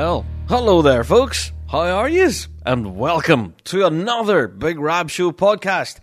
[0.00, 1.50] Well, hello there, folks.
[1.68, 2.46] How are yous?
[2.64, 5.98] And welcome to another Big Rab Show podcast.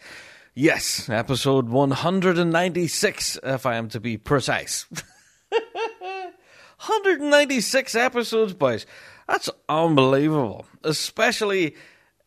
[0.54, 4.86] Yes, episode 196, if I am to be precise.
[5.50, 8.86] 196 episodes, boys.
[9.30, 10.66] That's unbelievable.
[10.84, 11.78] Especially,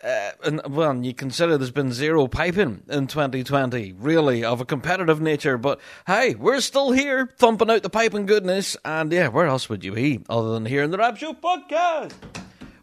[0.02, 5.20] uh, and, well, you consider there's been zero piping in 2020, really, of a competitive
[5.20, 5.58] nature.
[5.58, 8.76] But hey, we're still here, thumping out the piping goodness.
[8.84, 12.12] And yeah, where else would you be other than here in the Rab Show podcast?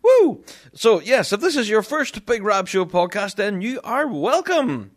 [0.03, 0.43] Woo!
[0.73, 4.91] So, yes, if this is your first Big Rab Show podcast, then you are welcome.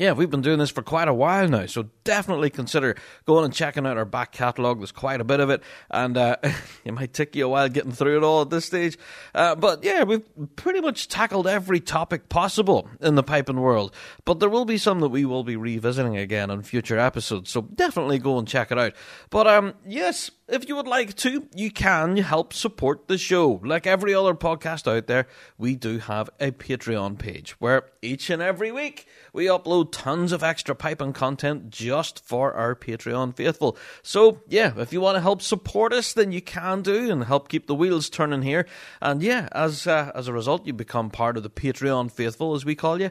[0.00, 3.52] Yeah, we've been doing this for quite a while now, so definitely consider going and
[3.52, 4.78] checking out our back catalogue.
[4.78, 6.36] There's quite a bit of it, and uh,
[6.86, 8.96] it might take you a while getting through it all at this stage.
[9.34, 10.24] Uh, but yeah, we've
[10.56, 13.94] pretty much tackled every topic possible in the piping world.
[14.24, 17.60] But there will be some that we will be revisiting again on future episodes, so
[17.60, 18.94] definitely go and check it out.
[19.28, 23.60] But um, yes, if you would like to, you can help support the show.
[23.62, 25.26] Like every other podcast out there,
[25.58, 30.42] we do have a Patreon page where each and every week we upload tons of
[30.42, 33.76] extra piping content just for our Patreon faithful.
[34.02, 37.48] So, yeah, if you want to help support us, then you can do and help
[37.48, 38.66] keep the wheels turning here.
[39.00, 42.64] And yeah, as uh, as a result, you become part of the Patreon faithful, as
[42.64, 43.10] we call you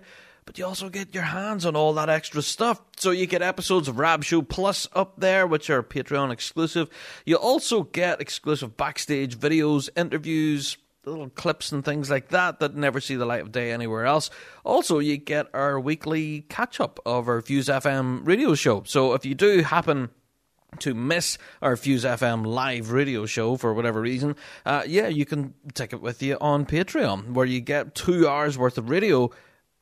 [0.49, 2.81] but you also get your hands on all that extra stuff.
[2.97, 6.89] So you get episodes of Rab Show Plus up there, which are Patreon exclusive.
[7.23, 10.75] You also get exclusive backstage videos, interviews,
[11.09, 14.29] little clips and things like that that never see the light of day anywhere else.
[14.63, 18.83] Also, you get our weekly catch up of our Fuse FM radio show.
[18.85, 20.09] So if you do happen
[20.79, 25.53] to miss our Fuse FM live radio show for whatever reason, uh, yeah, you can
[25.73, 29.29] take it with you on Patreon, where you get two hours worth of radio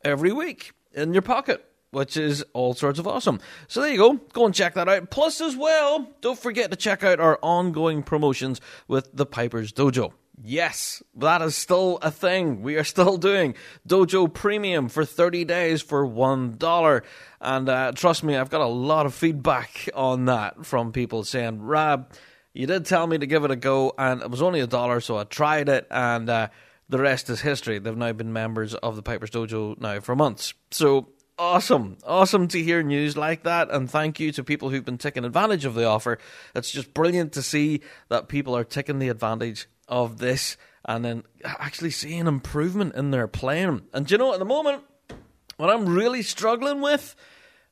[0.03, 1.63] every week in your pocket.
[1.91, 3.39] Which is all sorts of awesome.
[3.69, 4.13] So there you go.
[4.33, 5.09] Go and check that out.
[5.09, 10.11] Plus, as well, don't forget to check out our ongoing promotions with the Piper's Dojo.
[10.39, 12.61] Yes, that is still a thing.
[12.61, 13.55] We are still doing
[13.87, 17.03] Dojo Premium for 30 days for $1.
[17.41, 21.61] And uh, trust me, I've got a lot of feedback on that from people saying,
[21.63, 22.13] Rab,
[22.53, 24.99] you did tell me to give it a go, and it was only a dollar,
[24.99, 26.47] so I tried it, and uh,
[26.89, 27.79] the rest is history.
[27.79, 30.53] They've now been members of the Piper's Dojo now for months.
[30.71, 31.97] So awesome.
[32.03, 33.69] Awesome to hear news like that.
[33.69, 36.17] And thank you to people who've been taking advantage of the offer.
[36.55, 41.23] It's just brilliant to see that people are taking the advantage of this and then
[41.43, 43.83] actually seeing improvement in their playing.
[43.93, 44.83] And you know, at the moment,
[45.57, 47.15] what I'm really struggling with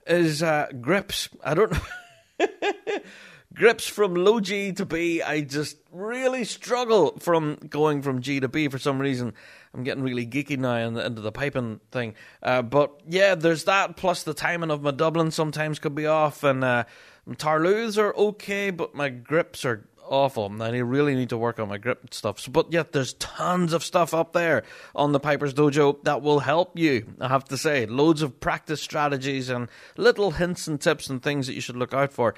[0.05, 1.29] is uh, grips.
[1.43, 2.47] I don't know.
[3.53, 5.21] grips from low G to B.
[5.21, 9.33] I just really struggle from going from G to B for some reason.
[9.73, 12.15] I'm getting really geeky now into the piping thing.
[12.43, 13.97] Uh, but yeah, there's that.
[13.97, 16.83] Plus the timing of my doubling sometimes could be off, and uh,
[17.29, 20.45] taorluaths are okay, but my grips are awful.
[20.47, 22.39] And I really need to work on my grip stuff.
[22.39, 26.39] So, but yet, there's tons of stuff up there on the Piper's Dojo that will
[26.39, 27.13] help you.
[27.19, 29.67] I have to say, loads of practice strategies and
[29.97, 32.35] little hints and tips and things that you should look out for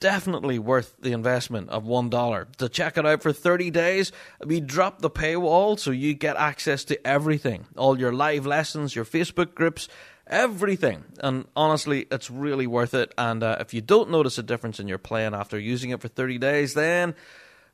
[0.00, 2.56] definitely worth the investment of $1.
[2.56, 4.12] To check it out for 30 days,
[4.44, 9.04] we drop the paywall so you get access to everything all your live lessons, your
[9.04, 9.88] Facebook groups,
[10.28, 11.04] everything.
[11.20, 13.12] And honestly, it's really worth it.
[13.18, 16.08] And uh, if you don't notice a difference in your playing after using it for
[16.08, 17.14] 30 days, then.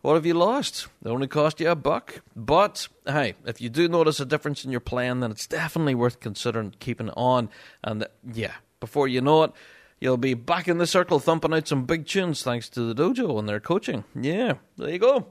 [0.03, 0.89] What have you lost?
[1.03, 2.21] It only cost you a buck.
[2.37, 6.21] But hey, if you do notice a difference in your playing, then it's definitely worth
[6.21, 7.49] considering keeping on.
[7.83, 9.53] And yeah, before you know it,
[10.01, 13.39] you'll be back in the circle thumping out some big tunes thanks to the dojo
[13.39, 14.05] and their coaching.
[14.15, 15.29] Yeah, there you go.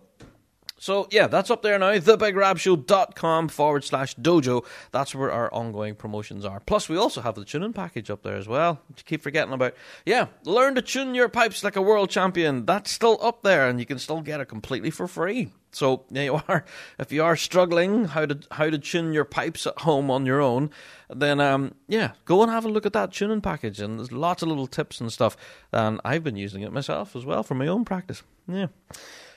[0.84, 1.94] So, yeah, that's up there now.
[1.94, 4.66] TheBigRabShow.com forward slash dojo.
[4.92, 6.60] That's where our ongoing promotions are.
[6.60, 9.76] Plus, we also have the tuning package up there as well, which keep forgetting about.
[10.06, 12.66] Yeah, learn to tune your pipes like a world champion.
[12.66, 15.54] That's still up there, and you can still get it completely for free.
[15.72, 16.66] So there you are.
[17.00, 20.42] If you are struggling how to how to tune your pipes at home on your
[20.42, 20.70] own,
[21.10, 23.80] then um, yeah, go and have a look at that tuning package.
[23.80, 25.38] And there's lots of little tips and stuff.
[25.72, 28.22] And I've been using it myself as well for my own practice.
[28.50, 28.68] Yeah.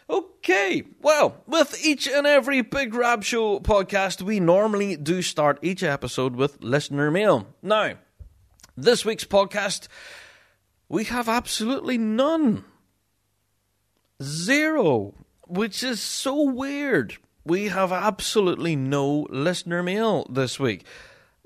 [0.09, 5.83] Okay, well, with each and every Big Rab Show podcast, we normally do start each
[5.83, 7.49] episode with listener mail.
[7.61, 7.95] Now,
[8.77, 9.89] this week's podcast,
[10.89, 12.65] we have absolutely none.
[14.23, 15.15] Zero,
[15.49, 17.17] which is so weird.
[17.45, 20.85] We have absolutely no listener mail this week.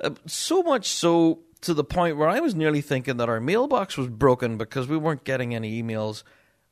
[0.03, 3.97] Uh, so much so to the point where I was nearly thinking that our mailbox
[3.97, 6.23] was broken because we weren't getting any emails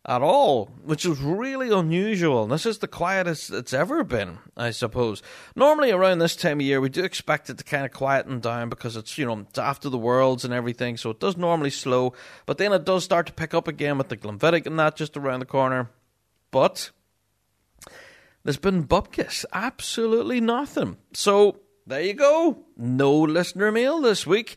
[0.07, 2.47] at all, which is really unusual.
[2.47, 5.23] This is the quietest it's ever been, I suppose.
[5.55, 8.69] Normally, around this time of year, we do expect it to kind of quieten down
[8.69, 12.15] because it's, you know, after the worlds and everything, so it does normally slow,
[12.47, 15.17] but then it does start to pick up again with the Glenfiddich and that just
[15.17, 15.91] around the corner.
[16.51, 16.91] But
[18.45, 20.97] there's been bupkis, absolutely nothing.
[21.13, 22.65] So there you go.
[22.77, 24.57] No listener mail this week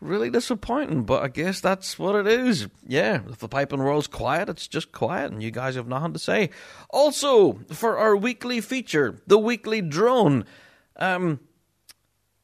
[0.00, 2.68] really disappointing, but I guess that's what it is.
[2.86, 6.18] Yeah, if the piping world's quiet, it's just quiet, and you guys have nothing to
[6.18, 6.50] say.
[6.88, 10.44] Also, for our weekly feature, the weekly drone,
[10.96, 11.40] um,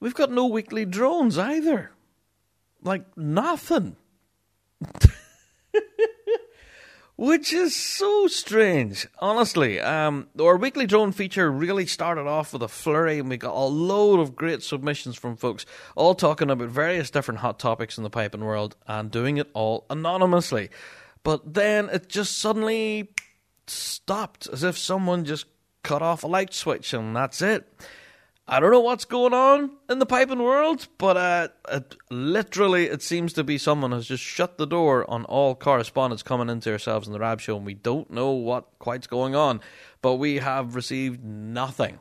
[0.00, 1.91] we've got no weekly drones either.
[2.82, 3.97] Like, nothing.
[7.17, 9.07] which is so strange.
[9.19, 13.55] Honestly, um, our weekly drone feature really started off with a flurry, and we got
[13.55, 15.65] a load of great submissions from folks,
[15.95, 19.87] all talking about various different hot topics in the piping world and doing it all
[19.89, 20.69] anonymously.
[21.23, 23.11] But then it just suddenly
[23.67, 25.47] stopped, as if someone just
[25.83, 27.67] cut off a light switch, and that's it.
[28.48, 33.02] I don't know what's going on in the piping world, but uh, it, literally it
[33.02, 37.08] seems to be someone has just shut the door on all correspondence coming into ourselves
[37.08, 39.60] in the Rab Show, and we don't know what quite's going on.
[40.00, 41.98] But we have received nothing.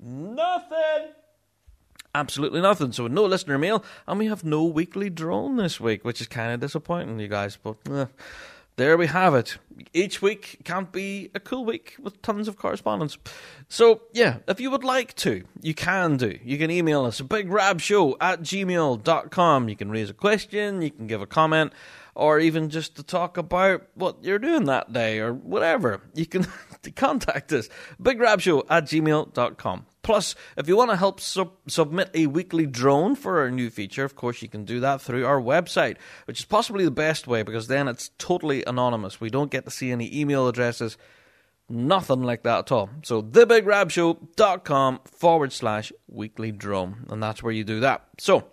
[0.00, 1.12] Nothing!
[2.12, 2.90] Absolutely nothing.
[2.90, 6.52] So no listener mail, and we have no weekly drone this week, which is kind
[6.52, 7.56] of disappointing, you guys.
[7.56, 8.06] But eh,
[8.76, 9.58] there we have it.
[9.92, 13.16] Each week can't be a cool week with tons of correspondence.
[13.68, 16.38] So, yeah, if you would like to, you can do.
[16.44, 19.68] You can email us, bigrabshow at gmail.com.
[19.68, 21.72] You can raise a question, you can give a comment,
[22.14, 26.02] or even just to talk about what you're doing that day or whatever.
[26.14, 26.46] You can
[26.96, 27.68] contact us,
[28.02, 29.86] bigrabshow at gmail.com.
[30.04, 34.04] Plus, if you want to help sub- submit a weekly drone for our new feature,
[34.04, 35.96] of course, you can do that through our website,
[36.26, 39.18] which is possibly the best way because then it's totally anonymous.
[39.18, 40.98] We don't get to see any email addresses,
[41.70, 42.90] nothing like that at all.
[43.02, 48.04] So, thebigrabshow.com forward slash weekly drone, and that's where you do that.
[48.18, 48.44] So,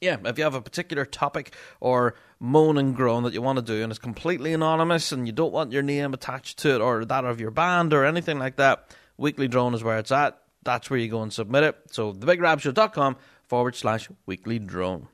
[0.00, 3.64] yeah, if you have a particular topic or moan and groan that you want to
[3.64, 7.04] do and it's completely anonymous and you don't want your name attached to it or
[7.04, 10.90] that of your band or anything like that, Weekly Drone is where it's at that's
[10.90, 11.76] where you go and submit it.
[11.90, 13.16] So thebigrabshow.com
[13.46, 15.08] forward slash weekly drone.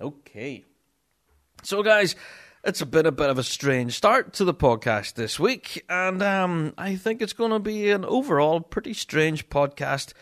[0.00, 0.64] Okay.
[1.62, 2.16] So guys,
[2.66, 6.20] it's a bit a bit of a strange start to the podcast this week, and
[6.22, 10.12] um, I think it's going to be an overall pretty strange podcast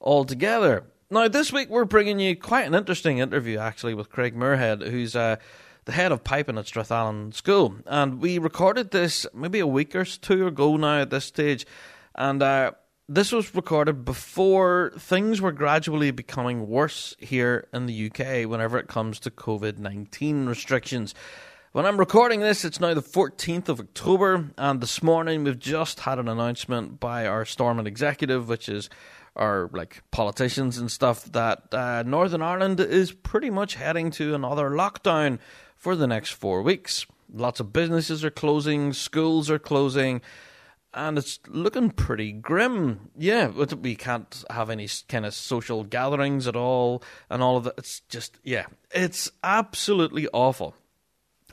[0.00, 0.84] altogether.
[1.10, 5.14] Now, this week we're bringing you quite an interesting interview actually with Craig Muirhead, who's
[5.14, 5.36] uh,
[5.84, 10.04] the head of piping at Strathallan School, and we recorded this maybe a week or
[10.06, 11.66] two ago now at this stage,
[12.14, 12.72] and uh,
[13.12, 18.86] this was recorded before things were gradually becoming worse here in the UK whenever it
[18.86, 21.12] comes to COVID 19 restrictions.
[21.72, 26.00] When I'm recording this, it's now the 14th of October, and this morning we've just
[26.00, 28.88] had an announcement by our Stormont executive, which is
[29.34, 34.70] our like politicians and stuff, that uh, Northern Ireland is pretty much heading to another
[34.70, 35.40] lockdown
[35.74, 37.06] for the next four weeks.
[37.32, 40.20] Lots of businesses are closing, schools are closing
[40.92, 43.10] and it's looking pretty grim.
[43.16, 47.74] Yeah, we can't have any kind of social gatherings at all, and all of that.
[47.78, 50.74] It's just, yeah, it's absolutely awful.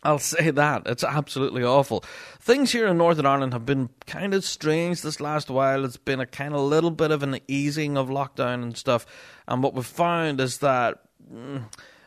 [0.04, 0.84] I'll say that.
[0.86, 2.04] It's absolutely awful.
[2.40, 5.86] Things here in Northern Ireland have been kind of strange this last while.
[5.86, 9.06] It's been a kind of little bit of an easing of lockdown and stuff.
[9.48, 11.00] And what we've found is that,
[11.32, 11.64] mm,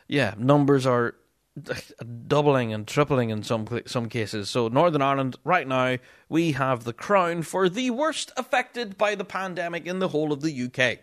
[0.07, 1.15] yeah, numbers are
[2.27, 4.49] doubling and tripling in some some cases.
[4.49, 5.97] So Northern Ireland right now
[6.29, 10.41] we have the crown for the worst affected by the pandemic in the whole of
[10.41, 10.99] the UK.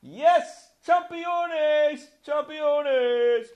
[0.00, 3.46] Yes, champions, champions.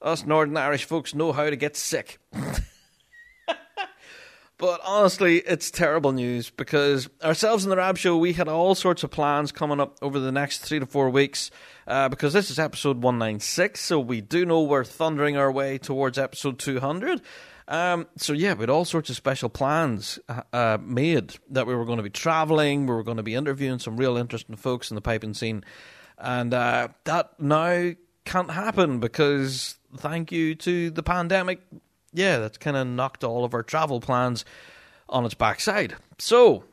[0.00, 2.18] Us Northern Irish folks know how to get sick.
[4.60, 9.02] But honestly, it's terrible news because ourselves in the Rab Show, we had all sorts
[9.02, 11.50] of plans coming up over the next three to four weeks.
[11.86, 16.18] Uh, because this is episode 196, so we do know we're thundering our way towards
[16.18, 17.22] episode 200.
[17.68, 21.74] Um, so yeah, we had all sorts of special plans uh, uh, made that we
[21.74, 24.90] were going to be traveling, we were going to be interviewing some real interesting folks
[24.90, 25.64] in the piping scene,
[26.18, 27.92] and uh, that now
[28.26, 31.60] can't happen because thank you to the pandemic,
[32.12, 34.44] yeah, that's kind of knocked all of our travel plans
[35.08, 35.96] on its backside.
[36.18, 36.64] So,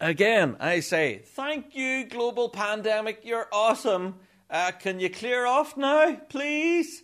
[0.00, 3.20] again, I say thank you, global pandemic.
[3.24, 4.16] You're awesome.
[4.50, 7.02] Uh, can you clear off now, please?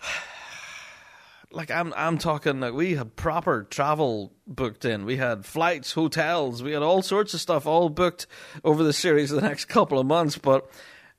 [1.50, 5.04] like I'm I'm talking like we had proper travel booked in.
[5.04, 8.26] We had flights, hotels, we had all sorts of stuff all booked
[8.64, 10.70] over the series of the next couple of months, but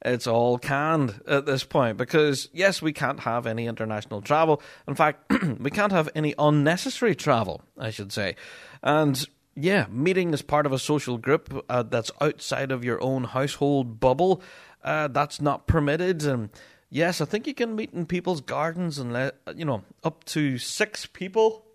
[0.03, 4.61] it's all canned at this point because yes, we can't have any international travel.
[4.87, 8.35] In fact, we can't have any unnecessary travel, I should say.
[8.81, 13.25] And yeah, meeting as part of a social group uh, that's outside of your own
[13.25, 14.41] household bubble,
[14.83, 16.49] uh, that's not permitted and
[16.89, 20.57] Yes, I think you can meet in people's gardens and let you know up to
[20.57, 21.65] six people,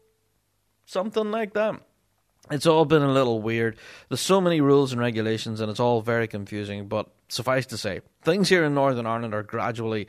[0.87, 1.81] something like that.
[2.51, 3.77] It's all been a little weird.
[4.09, 6.89] There's so many rules and regulations, and it's all very confusing.
[6.89, 10.09] But suffice to say, things here in Northern Ireland are gradually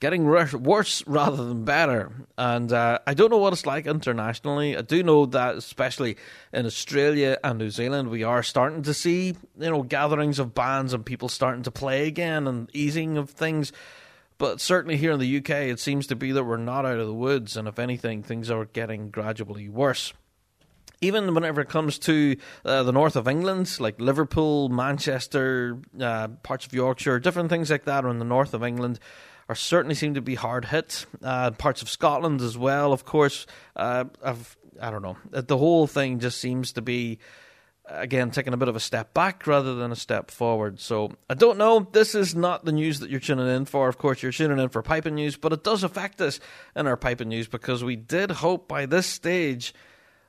[0.00, 2.12] getting worse rather than better.
[2.36, 4.76] And uh, I don't know what it's like internationally.
[4.76, 6.16] I do know that, especially
[6.52, 10.92] in Australia and New Zealand, we are starting to see you know gatherings of bands
[10.92, 13.72] and people starting to play again and easing of things.
[14.38, 17.06] But certainly here in the UK, it seems to be that we're not out of
[17.06, 20.12] the woods, and if anything, things are getting gradually worse.
[21.00, 26.66] Even whenever it comes to uh, the north of England, like Liverpool, Manchester, uh, parts
[26.66, 28.98] of Yorkshire, different things like that are in the north of England,
[29.48, 31.06] are certainly seem to be hard hit.
[31.22, 33.46] Uh, parts of Scotland as well, of course.
[33.76, 35.16] Uh, I've, I don't know.
[35.30, 37.18] The whole thing just seems to be
[37.88, 40.80] again taking a bit of a step back rather than a step forward.
[40.80, 41.86] So I don't know.
[41.92, 43.88] This is not the news that you're tuning in for.
[43.88, 46.40] Of course, you're tuning in for piping news, but it does affect us
[46.74, 49.74] in our piping news because we did hope by this stage,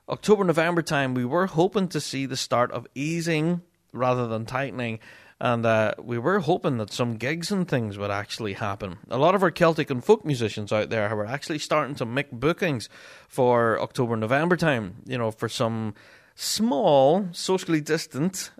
[0.09, 3.61] October November time, we were hoping to see the start of easing
[3.91, 4.99] rather than tightening.
[5.39, 8.97] And uh, we were hoping that some gigs and things would actually happen.
[9.09, 12.31] A lot of our Celtic and folk musicians out there were actually starting to make
[12.31, 12.89] bookings
[13.27, 14.95] for October November time.
[15.05, 15.93] You know, for some
[16.33, 18.51] small, socially distant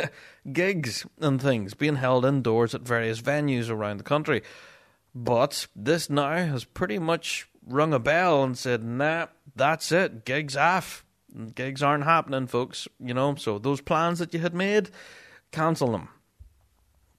[0.52, 4.42] gigs and things being held indoors at various venues around the country.
[5.14, 10.56] But this now has pretty much rung a bell and said, nah, that's it, gigs
[10.56, 11.04] off.
[11.54, 12.88] Gigs aren't happening, folks.
[12.98, 14.90] You know, so those plans that you had made,
[15.52, 16.08] cancel them.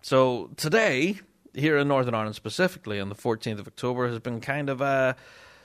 [0.02, 1.20] So today,
[1.54, 5.16] here in Northern Ireland specifically, on the 14th of October, has been kind of a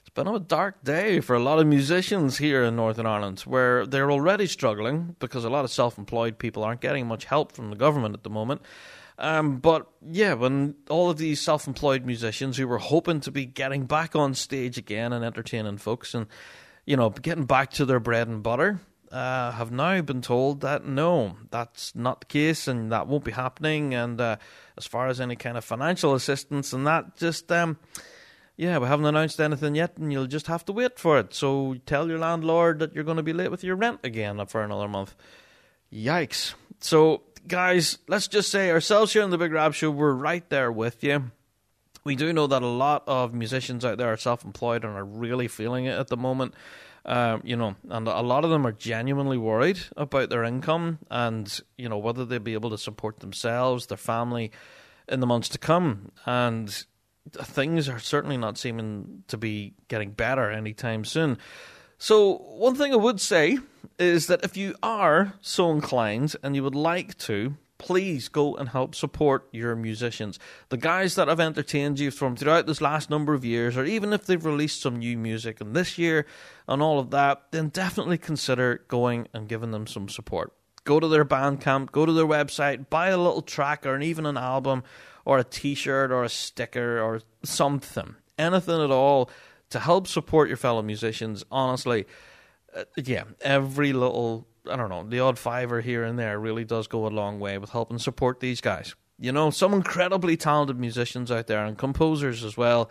[0.03, 3.87] it's been a dark day for a lot of musicians here in Northern Ireland, where
[3.87, 7.71] they're already struggling because a lot of self employed people aren't getting much help from
[7.71, 8.63] the government at the moment.
[9.19, 13.47] Um, but yeah, when all of these self employed musicians who were hoping to be
[13.47, 16.27] getting back on stage again and entertaining folks and,
[16.87, 20.87] you know, getting back to their bread and butter, uh, have now been told that
[20.87, 23.95] no, that's not the case and that won't be happening.
[23.95, 24.37] And uh,
[24.79, 27.51] as far as any kind of financial assistance and that, just.
[27.53, 27.79] Um,
[28.57, 31.35] yeah, we haven't announced anything yet, and you'll just have to wait for it.
[31.35, 34.63] So tell your landlord that you're going to be late with your rent again for
[34.63, 35.15] another month.
[35.93, 36.55] Yikes.
[36.79, 40.71] So, guys, let's just say ourselves here on the Big Rab Show, we're right there
[40.71, 41.31] with you.
[42.05, 45.05] We do know that a lot of musicians out there are self employed and are
[45.05, 46.55] really feeling it at the moment.
[47.05, 51.61] Uh, you know, and a lot of them are genuinely worried about their income and,
[51.77, 54.53] you know, whether they'll be able to support themselves, their family
[55.09, 56.13] in the months to come.
[56.27, 56.85] And
[57.31, 61.39] things are certainly not seeming to be getting better anytime soon.
[62.03, 63.59] So, one thing I would say
[63.97, 68.71] is that if you are so inclined and you would like to, please go and
[68.71, 70.41] help support your musicians.
[70.71, 74.13] The guys that have entertained you from throughout this last number of years, or even
[74.13, 76.27] if they've released some new music in this year
[76.67, 80.53] and all of that, then definitely consider going and giving them some support.
[80.83, 84.37] Go to their Bandcamp, go to their website, buy a little track or even an
[84.37, 84.83] album
[85.25, 89.31] or a t-shirt or a sticker or something, anything at all
[89.73, 91.45] to help support your fellow musicians.
[91.51, 92.07] Honestly,
[92.75, 96.87] uh, yeah, every little I don't know, the odd fiver here and there really does
[96.87, 98.95] go a long way with helping support these guys.
[99.19, 102.91] You know, some incredibly talented musicians out there and composers as well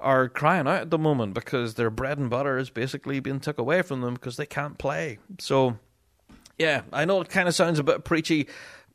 [0.00, 3.58] are crying out at the moment because their bread and butter is basically being took
[3.58, 5.18] away from them because they can't play.
[5.38, 5.78] So,
[6.58, 8.48] yeah, I know it kind of sounds a bit preachy,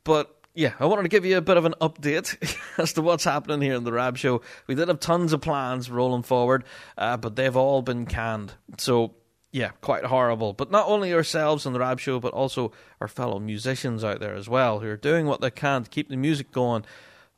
[0.04, 2.38] but yeah, I wanted to give you a bit of an update
[2.78, 4.42] as to what's happening here in the Rab Show.
[4.68, 6.64] We did have tons of plans rolling forward,
[6.98, 8.54] uh, but they've all been canned.
[8.78, 9.16] So,
[9.52, 10.54] yeah, quite horrible.
[10.54, 14.36] But not only ourselves in the Rab Show, but also our fellow musicians out there
[14.36, 16.86] as well, who are doing what they can to keep the music going,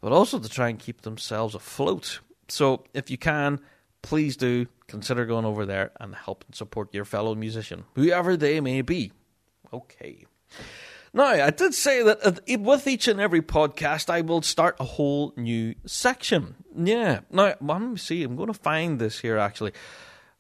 [0.02, 2.20] but also to try and keep themselves afloat.
[2.50, 3.62] So, if you can,
[4.02, 8.82] please do consider going over there and helping support your fellow musician, whoever they may
[8.82, 9.14] be.
[9.74, 10.26] Okay.
[11.16, 15.34] Now, I did say that with each and every podcast, I will start a whole
[15.38, 16.56] new section.
[16.76, 17.22] Yeah.
[17.32, 18.22] Now, let me see.
[18.22, 19.72] I'm going to find this here, actually.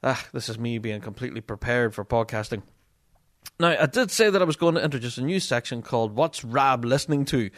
[0.04, 2.62] Ah, this is me being completely prepared for podcasting.
[3.58, 6.44] Now, I did say that I was going to introduce a new section called What's
[6.44, 7.50] Rab Listening To?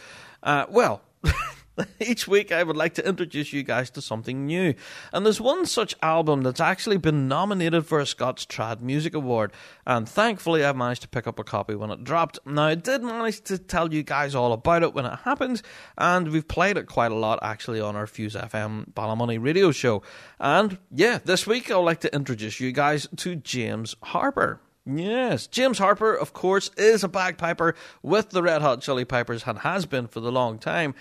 [0.43, 1.01] Uh, well,
[1.99, 4.73] Each week, I would like to introduce you guys to something new.
[5.11, 9.51] And there's one such album that's actually been nominated for a Scots Trad Music Award.
[9.85, 12.39] And thankfully, I managed to pick up a copy when it dropped.
[12.45, 15.61] Now, I did manage to tell you guys all about it when it happened.
[15.97, 20.01] And we've played it quite a lot actually on our Fuse FM Ballymoney radio show.
[20.39, 24.61] And yeah, this week, I'd like to introduce you guys to James Harper.
[24.89, 29.59] Yes, James Harper, of course, is a bagpiper with the Red Hot Chili Pipers and
[29.59, 30.95] has been for the long time,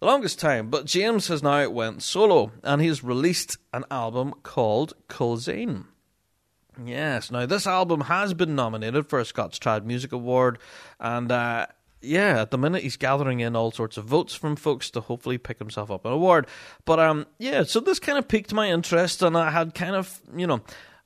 [0.00, 0.68] the longest time.
[0.68, 5.84] But James has now went solo and he's released an album called Culzean.
[6.84, 10.58] Yes, now this album has been nominated for a Scots Trad Music Award,
[10.98, 11.66] and uh,
[12.00, 15.36] yeah, at the minute he's gathering in all sorts of votes from folks to hopefully
[15.36, 16.46] pick himself up an award.
[16.86, 20.20] But um, yeah, so this kind of piqued my interest, and I had kind of
[20.34, 20.60] you know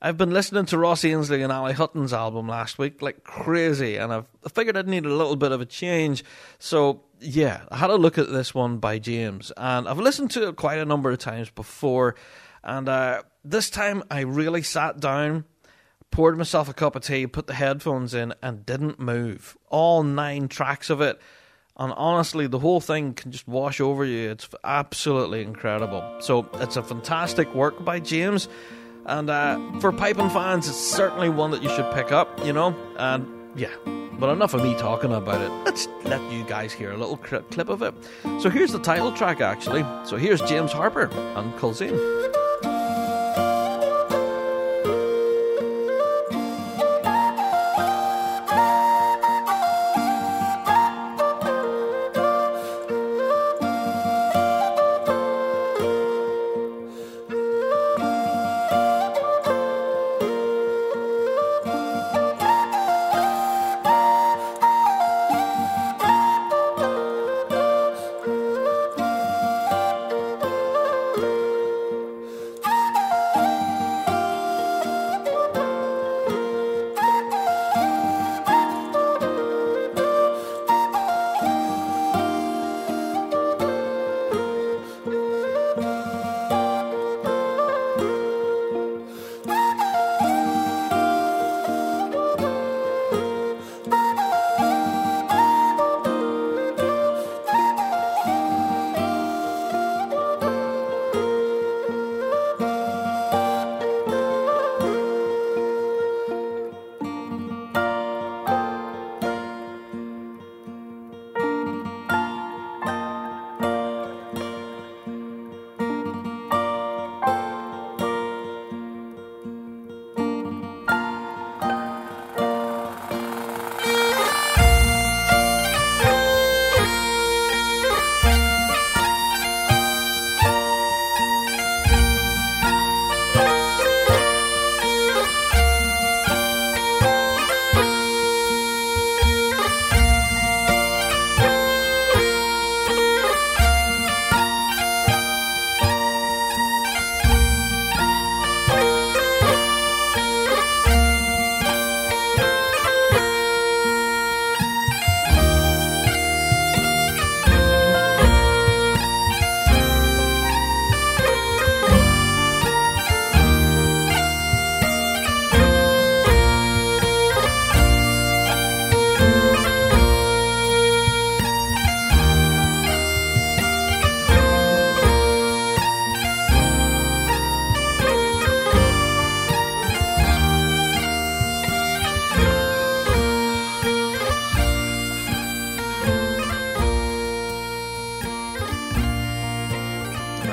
[0.04, 4.12] I've been listening to Ross Ainslie and Ali Hutton's album last week like crazy, and
[4.12, 6.22] I've I figured I'd need a little bit of a change.
[6.58, 10.48] So yeah, I had a look at this one by James, and I've listened to
[10.48, 12.16] it quite a number of times before,
[12.62, 15.46] and uh, this time I really sat down,
[16.10, 19.56] poured myself a cup of tea, put the headphones in, and didn't move.
[19.70, 21.18] All nine tracks of it.
[21.78, 24.30] And honestly, the whole thing can just wash over you.
[24.30, 26.18] It's absolutely incredible.
[26.20, 28.48] So, it's a fantastic work by James.
[29.06, 32.74] And uh, for piping fans, it's certainly one that you should pick up, you know?
[32.96, 33.70] And yeah,
[34.18, 35.50] but enough of me talking about it.
[35.64, 37.94] Let's let you guys hear a little clip of it.
[38.40, 39.84] So here's the title track, actually.
[40.04, 41.54] So here's James Harper and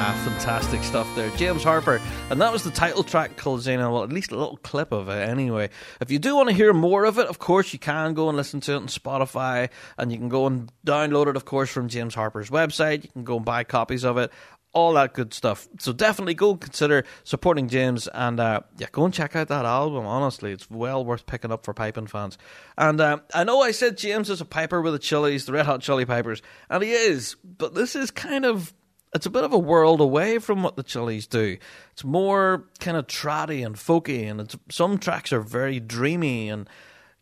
[0.01, 0.23] Culzean.
[0.23, 1.29] fantastic stuff there.
[1.37, 3.65] James Harper, and that was the title track called.
[3.65, 5.69] Well, at least a little clip of it anyway.
[5.99, 8.35] If you do want to hear more of it, of course, you can go and
[8.35, 11.87] listen to it on Spotify, and you can go and download it, of course, from
[11.87, 13.03] James Harper's website.
[13.03, 14.31] You can go and buy copies of it
[14.73, 15.67] all that good stuff.
[15.79, 20.05] So definitely go consider supporting James and uh, yeah, go and check out that album.
[20.05, 22.37] Honestly, it's well worth picking up for piping fans.
[22.77, 25.65] And uh, I know I said James is a piper with the Chili's, the Red
[25.65, 28.73] Hot Chili Pipers, and he is, but this is kind of
[29.13, 31.57] it's a bit of a world away from what the Chili's do.
[31.91, 36.69] It's more kind of traddy and folky, and some tracks are very dreamy and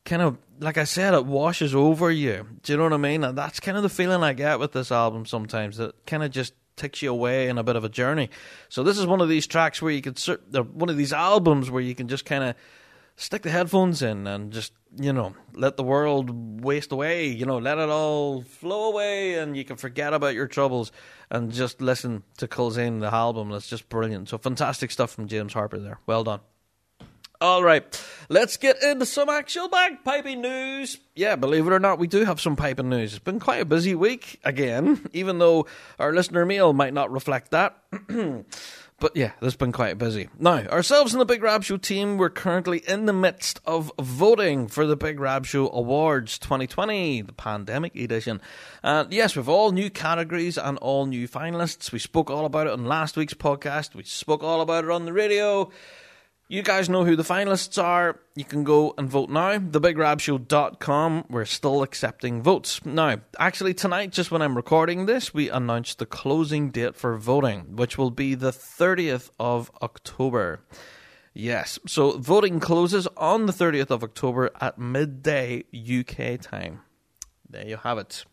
[0.05, 2.45] kind of like I said, it washes over you.
[2.63, 3.23] Do you know what I mean?
[3.23, 5.77] And that's kind of the feeling I get with this album sometimes.
[5.77, 8.29] That kind of just takes you away in a bit of a journey.
[8.67, 11.71] So this is one of these tracks where you can, uh, one of these albums
[11.71, 12.55] where you can just kind of
[13.15, 17.57] stick the headphones in and just you know, let the world waste away, you know,
[17.57, 20.91] let it all flow away and you can forget about your troubles
[21.29, 23.49] and just listen to Culzean, the album.
[23.51, 24.29] That's just brilliant.
[24.29, 25.99] So fantastic stuff from James Harper there.
[26.05, 26.39] Well done.
[27.41, 30.97] All right, let's get into some actual bagpiping news.
[31.15, 33.13] Yeah, believe it or not, we do have some piping news.
[33.13, 35.65] It's been quite a busy week again, even though
[35.99, 37.77] our listener mail might not reflect that.
[38.99, 40.29] But yeah, it's been quite busy.
[40.37, 44.67] Now, ourselves and the Big Rab Show team, we're currently in the midst of voting
[44.67, 48.41] for the Big Rab Show Awards 2020, the pandemic edition.
[48.83, 51.93] And yes, we've all new categories and all new finalists.
[51.93, 53.95] We spoke all about it on last week's podcast.
[53.95, 55.71] We spoke all about it on the radio.
[56.51, 58.19] You guys know who the finalists are.
[58.33, 59.59] You can go and vote now.
[59.59, 61.25] TheBigRabShow.com.
[61.29, 62.83] We're still accepting votes.
[62.83, 67.75] Now, actually, tonight, just when I'm recording this, we announced the closing date for voting,
[67.75, 70.61] which will be the 30th of October.
[71.35, 76.81] Yes, so voting closes on the 30th of October at midday UK time.
[77.47, 78.25] There you have it.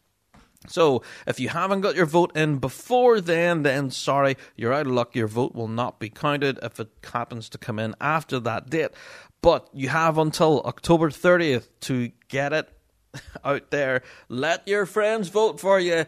[0.68, 4.92] So, if you haven't got your vote in before then, then sorry, you're out of
[4.92, 5.14] luck.
[5.14, 8.90] Your vote will not be counted if it happens to come in after that date.
[9.42, 12.68] But you have until October 30th to get it
[13.44, 14.02] out there.
[14.28, 16.04] Let your friends vote for you.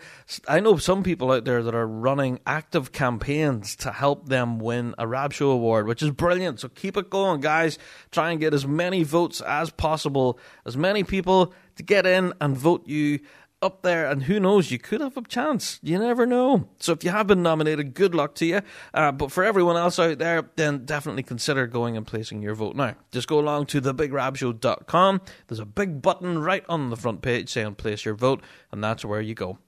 [0.46, 4.94] I know some people out there that are running active campaigns to help them win
[4.98, 6.60] a Rab Show award, which is brilliant.
[6.60, 7.78] So keep it going, guys.
[8.10, 12.56] Try and get as many votes as possible, as many people to get in and
[12.56, 13.20] vote you
[13.60, 15.78] up there, and who knows, you could have a chance.
[15.82, 16.68] You never know.
[16.78, 18.60] So if you have been nominated, good luck to you.
[18.94, 22.76] Uh, but for everyone else out there, then definitely consider going and placing your vote
[22.76, 22.94] now.
[23.10, 25.20] Just go along to thebigrabshow.com.
[25.46, 29.04] There's a big button right on the front page saying place your vote, and that's
[29.04, 29.58] where you go.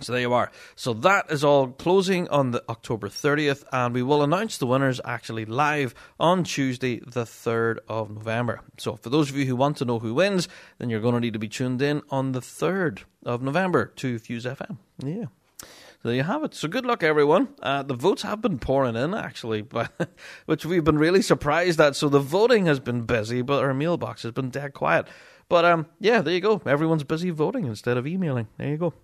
[0.00, 0.50] So there you are.
[0.76, 5.00] So that is all closing on the October 30th, and we will announce the winners
[5.04, 8.60] actually live on Tuesday, the 3rd of November.
[8.78, 11.20] So for those of you who want to know who wins, then you're going to
[11.20, 14.78] need to be tuned in on the 3rd of November to Fuse FM.
[15.04, 15.26] Yeah.
[16.02, 16.54] So there you have it.
[16.54, 17.48] So good luck, everyone.
[17.60, 19.90] Uh, the votes have been pouring in, actually, but,
[20.46, 21.96] which we've been really surprised at.
[21.96, 25.08] So the voting has been busy, but our mailbox has been dead quiet.
[25.48, 26.60] But um, yeah, there you go.
[26.66, 28.48] Everyone's busy voting instead of emailing.
[28.58, 28.94] There you go.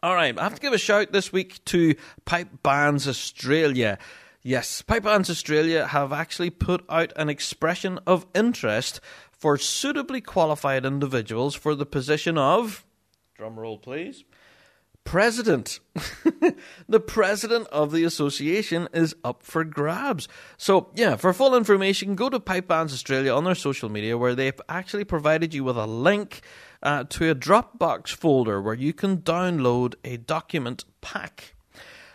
[0.00, 3.98] All right, I have to give a shout this week to Pipe Bands Australia.
[4.44, 9.00] Yes, Pipe Bands Australia have actually put out an expression of interest
[9.32, 12.86] for suitably qualified individuals for the position of,
[13.36, 14.22] drumroll please,
[15.02, 15.80] president.
[16.88, 20.28] the president of the association is up for grabs.
[20.58, 24.36] So, yeah, for full information, go to Pipe Bands Australia on their social media where
[24.36, 26.42] they've actually provided you with a link
[26.82, 31.54] uh, to a Dropbox folder where you can download a document pack.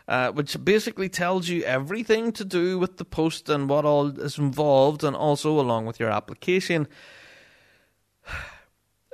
[0.06, 4.38] Uh, which basically tells you everything to do with the post and what all is
[4.38, 6.88] involved, and also along with your application.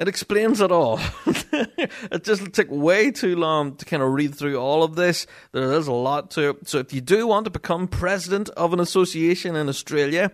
[0.01, 0.97] It explains it all.
[1.25, 5.27] it just took way too long to kind of read through all of this.
[5.51, 6.69] There is a lot to it.
[6.69, 10.31] So if you do want to become president of an association in Australia,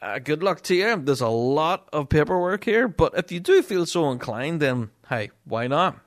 [0.00, 0.96] uh, good luck to you.
[0.96, 5.30] There's a lot of paperwork here, but if you do feel so inclined, then hey,
[5.44, 5.98] why not?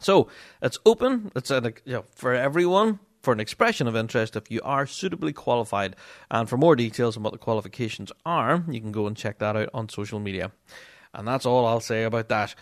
[0.00, 0.28] So
[0.60, 1.30] it's open.
[1.36, 5.32] It's a, you know, for everyone for an expression of interest if you are suitably
[5.32, 5.96] qualified.
[6.30, 9.56] And for more details on what the qualifications are, you can go and check that
[9.56, 10.52] out on social media.
[11.14, 12.54] And that's all I'll say about that.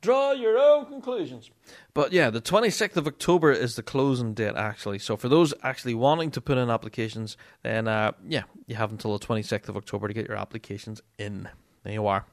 [0.00, 1.50] Draw your own conclusions.
[1.92, 5.00] But yeah, the 26th of October is the closing date, actually.
[5.00, 9.18] So for those actually wanting to put in applications, then uh, yeah, you have until
[9.18, 11.48] the 26th of October to get your applications in.
[11.82, 12.26] There you are.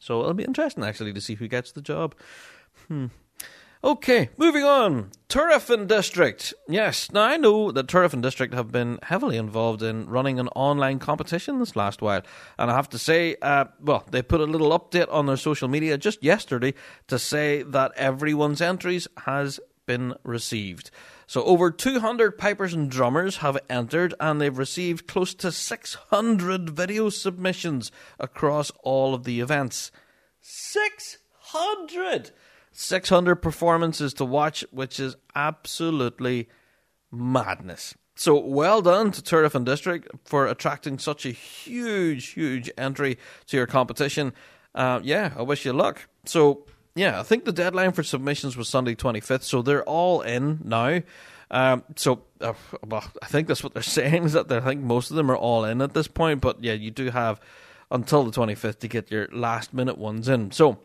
[0.00, 2.14] So it'll be interesting, actually, to see who gets the job.
[2.88, 3.06] Hmm.
[3.86, 5.12] Okay, moving on.
[5.28, 6.52] Turriff and District.
[6.66, 10.48] Yes, now I know that Turriff and District have been heavily involved in running an
[10.56, 12.22] online competition this last while.
[12.58, 15.68] And I have to say, uh, well, they put a little update on their social
[15.68, 16.74] media just yesterday
[17.06, 20.90] to say that everyone's entries has been received.
[21.28, 27.08] So over 200 pipers and drummers have entered and they've received close to 600 video
[27.08, 29.92] submissions across all of the events.
[30.40, 32.32] 600!
[32.78, 36.48] 600 performances to watch, which is absolutely
[37.10, 37.94] madness.
[38.14, 43.56] So well done to Turriff and District for attracting such a huge, huge entry to
[43.56, 44.32] your competition.
[44.74, 46.06] Uh, yeah, I wish you luck.
[46.24, 50.60] So yeah, I think the deadline for submissions was Sunday 25th, so they're all in
[50.64, 51.00] now.
[51.50, 52.54] Um, so, uh,
[52.86, 55.36] well, I think that's what they're saying is that I think most of them are
[55.36, 56.40] all in at this point.
[56.40, 57.40] But yeah, you do have
[57.90, 60.50] until the 25th to get your last minute ones in.
[60.50, 60.78] So,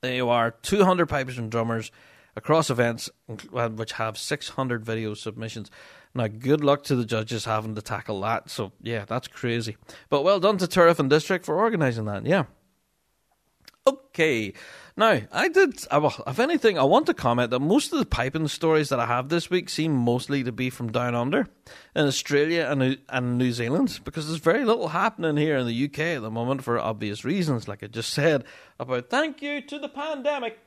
[0.00, 1.90] there are 200 pipers and drummers
[2.36, 3.10] across events,
[3.52, 5.70] uh, which have 600 video submissions.
[6.14, 8.48] Now, good luck to the judges having to tackle that.
[8.50, 9.76] So, yeah, that's crazy.
[10.08, 12.24] But well done to Turriff and District for organising that.
[12.24, 12.44] Yeah.
[13.86, 14.52] Okay.
[14.98, 18.04] Now, I did, uh, well, if anything, I want to comment that most of the
[18.04, 21.46] piping stories that I have this week seem mostly to be from down under
[21.94, 26.00] in Australia and, and New Zealand because there's very little happening here in the UK
[26.00, 28.42] at the moment for obvious reasons, like I just said
[28.80, 30.58] about thank you to the pandemic.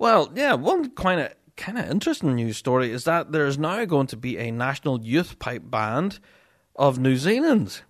[0.00, 3.84] Well, yeah, one kind of kind of interesting news story is that there is now
[3.84, 6.18] going to be a national youth pipe band
[6.74, 7.82] of New Zealand.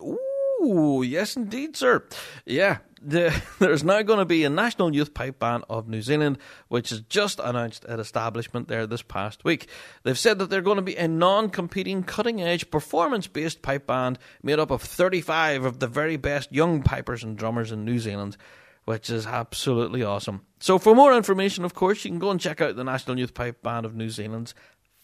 [0.00, 2.02] Ooh, yes, indeed, sir.
[2.46, 6.38] Yeah, the, there's now going to be a National Youth Pipe Band of New Zealand,
[6.68, 9.68] which has just announced an establishment there this past week.
[10.02, 13.86] They've said that they're going to be a non competing, cutting edge, performance based pipe
[13.86, 17.98] band made up of 35 of the very best young pipers and drummers in New
[17.98, 18.36] Zealand
[18.84, 20.42] which is absolutely awesome.
[20.58, 23.34] So, for more information, of course, you can go and check out the National Youth
[23.34, 24.54] Pipe Band of New Zealand's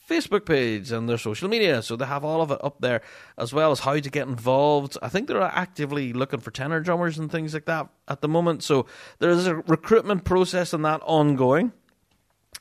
[0.09, 1.83] Facebook page and their social media.
[1.83, 3.03] So they have all of it up there,
[3.37, 4.97] as well as how to get involved.
[5.03, 8.63] I think they're actively looking for tenor drummers and things like that at the moment.
[8.63, 8.87] So
[9.19, 11.73] there's a recruitment process and that ongoing.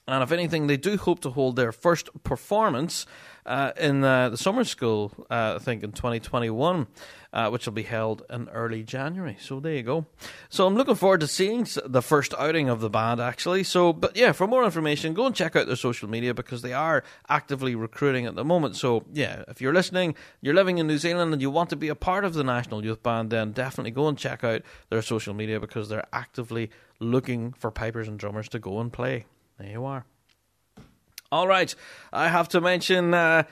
[0.08, 3.06] And if anything, they do hope to hold their first performance
[3.46, 6.88] uh, in uh, the summer school, uh, I think in 2021,
[7.38, 9.38] uh, which will be held in early January.
[9.40, 10.08] So there you go.
[10.50, 13.64] So I'm looking forward to seeing the first outing of the band, actually.
[13.64, 16.74] So, but yeah, for more information, go and check out their social media because they
[16.74, 18.76] are actively recruiting at the moment.
[18.76, 21.90] So yeah, if you're listening, you're living in New Zealand and you want to be
[21.90, 25.36] a part of the National Youth Band, then definitely go and check out their social
[25.36, 29.26] media because they're actively looking for pipers and drummers to go and play.
[29.60, 30.06] There you are.
[31.32, 31.76] All right,
[32.12, 33.44] I have to mention, uh,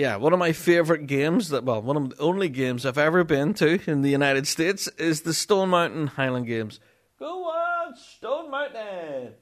[0.00, 3.22] yeah, one of my favorite games that, well, one of the only games I've ever
[3.22, 6.80] been to in the United States is the Stone Mountain Highland Games.
[7.18, 9.34] Go on, Stone Mountain!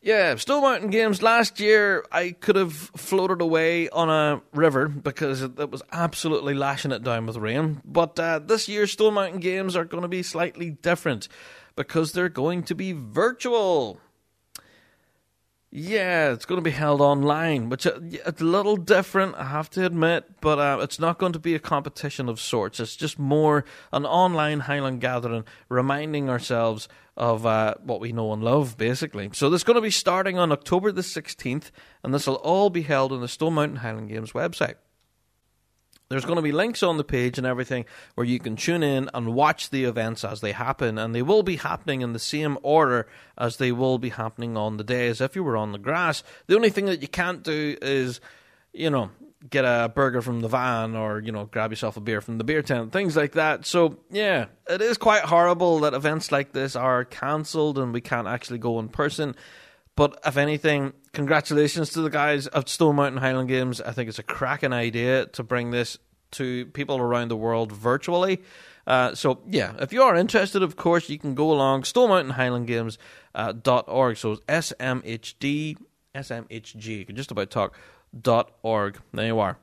[0.00, 5.42] Yeah, Stone Mountain Games last year, I could have floated away on a river because
[5.42, 7.80] it, was absolutely lashing it down with rain.
[7.84, 11.28] But uh, this year Stone Mountain Games are going to be slightly different
[11.76, 14.00] because they're going to be virtual.
[15.74, 19.70] Yeah, it's going to be held online, which uh, it's a little different, I have
[19.70, 22.78] to admit, but uh, it's not going to be a competition of sorts.
[22.78, 28.44] It's just more an online Highland gathering, reminding ourselves of uh, what we know and
[28.44, 29.30] love, basically.
[29.32, 31.70] So this is going to be starting on October the 16th,
[32.04, 34.74] and this will all be held on the Stone Mountain Highland Games website.
[36.12, 39.08] There's going to be links on the page and everything where you can tune in
[39.14, 42.58] and watch the events as they happen, and they will be happening in the same
[42.62, 45.78] order as they will be happening on the day as if you were on the
[45.78, 46.22] grass.
[46.46, 48.20] The only thing that you can't do is,
[48.72, 49.10] you know,
[49.48, 52.44] get a burger from the van or, you know, grab yourself a beer from the
[52.44, 53.66] beer tent, things like that.
[53.66, 58.28] So, yeah, it is quite horrible that events like this are cancelled and we can't
[58.28, 59.34] actually go in person.
[59.96, 63.80] But if anything, congratulations to the guys at Stone Mountain Highland Games.
[63.80, 65.98] I think it's a cracking idea to bring this
[66.32, 68.42] to people around the world virtually.
[68.86, 72.34] Uh, so yeah, if you are interested, of course, you can go along Stone Mountain
[72.34, 72.98] Highland Games
[73.34, 74.16] uh, dot org.
[74.16, 75.76] So SMHD
[76.14, 76.86] SMHG.
[76.86, 77.76] You can just about talk
[78.18, 78.98] dot org.
[79.12, 79.58] There you are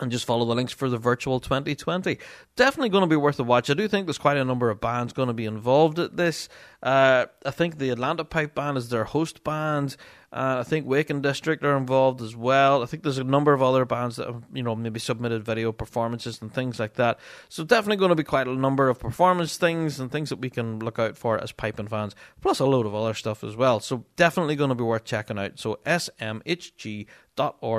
[0.00, 2.18] and just follow the links for the virtual 2020.
[2.54, 3.70] Definitely going to be worth a watch.
[3.70, 6.48] I do think there's quite a number of bands going to be involved at this.
[6.82, 9.96] Uh, I think the Atlanta Pipe Band is their host band.
[10.36, 12.82] Uh, I think Wake and District are involved as well.
[12.82, 15.72] I think there's a number of other bands that have, you know, maybe submitted video
[15.72, 17.18] performances and things like that.
[17.48, 20.50] So definitely going to be quite a number of performance things and things that we
[20.50, 23.80] can look out for as piping fans, plus a load of other stuff as well.
[23.80, 25.58] So definitely going to be worth checking out.
[25.58, 27.08] So smhg.org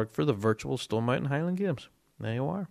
[0.09, 1.89] for the virtual Stone Mountain Highland Games.
[2.19, 2.69] There you are.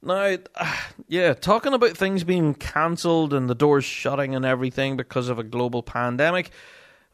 [0.00, 0.38] Now,
[1.06, 5.44] yeah, talking about things being cancelled and the doors shutting and everything because of a
[5.44, 6.50] global pandemic.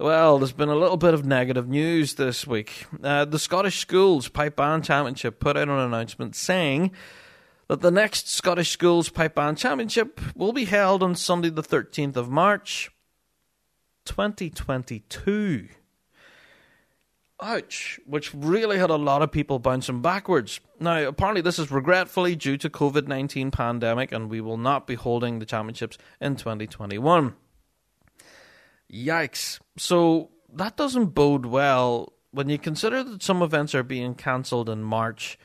[0.00, 2.86] Well, there's been a little bit of negative news this week.
[3.02, 6.92] Uh, the Scottish Schools Pipe Band Championship put out an announcement saying
[7.68, 12.16] that the next Scottish Schools Pipe Band Championship will be held on Sunday, the 13th
[12.16, 12.90] of March,
[14.06, 15.68] 2022.
[17.42, 20.60] Ouch, which really had a lot of people bouncing backwards.
[20.78, 25.40] Now, apparently this is regretfully due to COVID-19 pandemic and we will not be holding
[25.40, 27.34] the championships in 2021.
[28.92, 29.60] Yikes.
[29.76, 34.82] So that doesn't bode well when you consider that some events are being cancelled in
[34.82, 35.38] March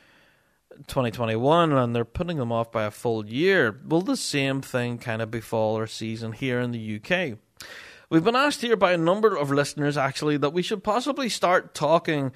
[0.88, 3.79] 2021 and they're putting them off by a full year.
[3.88, 7.38] Will the same thing kind of befall our season here in the UK?
[8.10, 11.73] We've been asked here by a number of listeners actually that we should possibly start
[11.73, 12.31] talking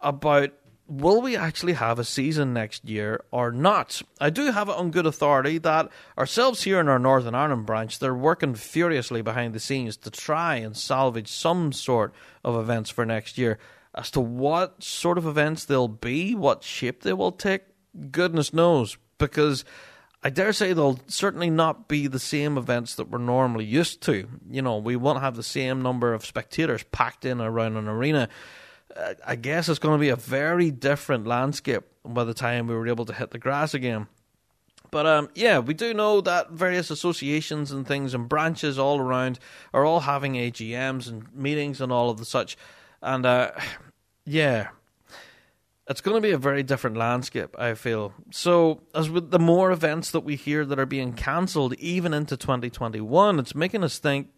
[0.00, 0.50] about
[0.86, 4.02] will we actually have a season next year or not?
[4.20, 7.98] I do have it on good authority that ourselves here in our Northern Ireland branch,
[7.98, 12.12] they're working furiously behind the scenes to try and salvage some sort
[12.44, 13.58] of events for next year.
[13.94, 17.62] As to what sort of events they'll be, what shape they will take,
[18.10, 18.96] goodness knows.
[19.18, 19.64] Because
[20.24, 24.28] I dare say they'll certainly not be the same events that we're normally used to.
[24.48, 28.28] You know, we won't have the same number of spectators packed in around an arena.
[29.26, 32.88] I guess it's going to be a very different landscape by the time we were
[32.88, 34.06] able to hit the grass again.
[34.90, 39.38] But um, yeah, we do know that various associations and things and branches all around
[39.72, 42.58] are all having AGMs and meetings and all of the such.
[43.00, 43.52] And uh,
[44.26, 44.68] yeah,
[45.88, 48.12] it's going to be a very different landscape, I feel.
[48.30, 52.36] So, as with the more events that we hear that are being cancelled, even into
[52.36, 54.28] 2021, it's making us think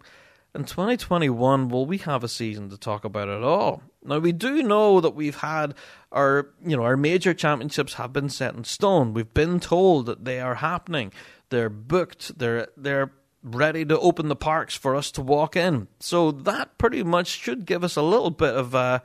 [0.55, 3.83] in 2021, will we have a season to talk about at all?
[4.05, 5.75] Now we do know that we've had
[6.13, 9.15] our, you know, our major championships have been set in stone.
[9.15, 11.13] We've been told that they are happening.
[11.51, 12.39] They're booked.
[12.39, 13.13] They're they're
[13.43, 15.89] ready to open the parks for us to walk in.
[16.01, 19.03] So that pretty much should give us a little bit of a,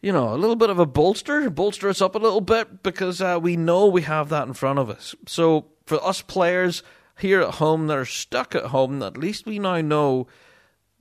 [0.00, 3.20] you know, a little bit of a bolster, bolster us up a little bit because
[3.20, 5.14] uh, we know we have that in front of us.
[5.26, 6.82] So for us players
[7.18, 10.28] here at home that are stuck at home, at least we now know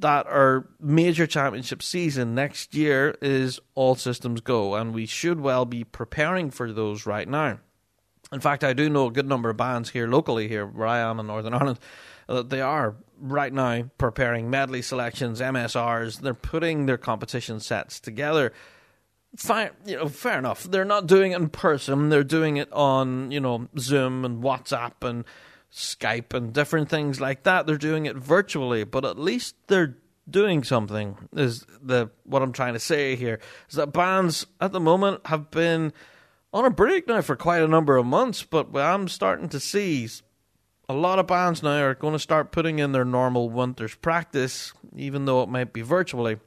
[0.01, 5.65] that our major championship season next year is all systems go, and we should well
[5.65, 7.59] be preparing for those right now.
[8.31, 10.99] In fact, I do know a good number of bands here locally, here where I
[10.99, 11.79] am in Northern Ireland,
[12.29, 16.19] uh, that they are right now preparing medley selections, MSRs.
[16.19, 18.53] They're putting their competition sets together.
[19.35, 20.63] Fine, you know, fair enough.
[20.63, 22.09] They're not doing it in person.
[22.09, 25.25] They're doing it on, you know, Zoom and WhatsApp and
[25.73, 27.65] Skype and different things like that.
[27.65, 29.97] They're doing it virtually, but at least they're
[30.29, 31.17] doing something.
[31.33, 35.49] Is the what I'm trying to say here is that bands at the moment have
[35.51, 35.93] been
[36.53, 40.09] on a break now for quite a number of months, but I'm starting to see
[40.89, 44.73] a lot of bands now are going to start putting in their normal winter's practice,
[44.95, 46.37] even though it might be virtually.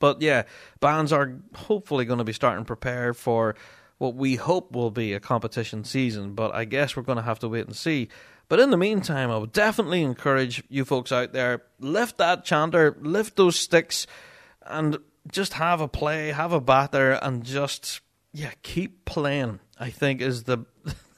[0.00, 0.42] But yeah,
[0.80, 3.54] bands are hopefully going to be starting to prepare for
[3.98, 7.38] what we hope will be a competition season, but I guess we're going to have
[7.38, 8.08] to wait and see.
[8.52, 12.94] But in the meantime, I would definitely encourage you folks out there lift that chanter,
[13.00, 14.06] lift those sticks,
[14.66, 18.02] and just have a play, have a batter, and just
[18.34, 19.60] yeah, keep playing.
[19.80, 20.66] I think is the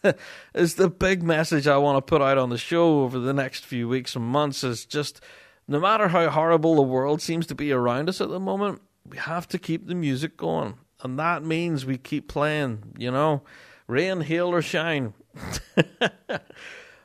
[0.55, 3.65] is the big message I want to put out on the show over the next
[3.65, 4.63] few weeks and months.
[4.63, 5.21] Is just
[5.67, 9.17] no matter how horrible the world seems to be around us at the moment, we
[9.17, 12.95] have to keep the music going, and that means we keep playing.
[12.97, 13.43] You know,
[13.89, 15.15] rain, hail, or shine.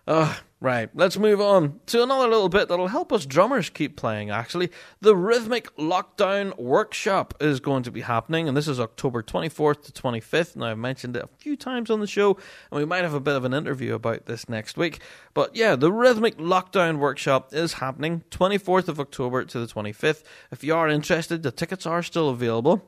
[0.09, 4.31] Uh, right, let's move on to another little bit that'll help us drummers keep playing,
[4.31, 4.71] actually.
[5.01, 9.91] The Rhythmic Lockdown Workshop is going to be happening, and this is October 24th to
[9.91, 10.55] 25th.
[10.55, 12.31] Now, I've mentioned it a few times on the show,
[12.71, 14.99] and we might have a bit of an interview about this next week.
[15.35, 20.23] But yeah, the Rhythmic Lockdown Workshop is happening 24th of October to the 25th.
[20.49, 22.83] If you are interested, the tickets are still available.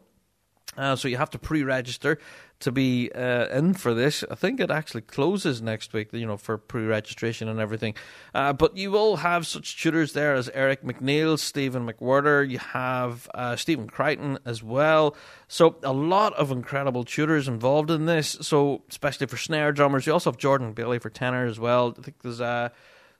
[0.77, 2.17] Uh, so you have to pre-register
[2.61, 4.23] to be uh, in for this.
[4.29, 7.95] I think it actually closes next week, you know, for pre-registration and everything.
[8.33, 12.47] Uh, but you will have such tutors there as Eric McNeil, Stephen McWhirter.
[12.49, 15.15] You have uh, Stephen Crichton as well.
[15.47, 18.37] So a lot of incredible tutors involved in this.
[18.41, 21.95] So especially for snare drummers, you also have Jordan Bailey for tenor as well.
[21.97, 22.69] I think there's a uh,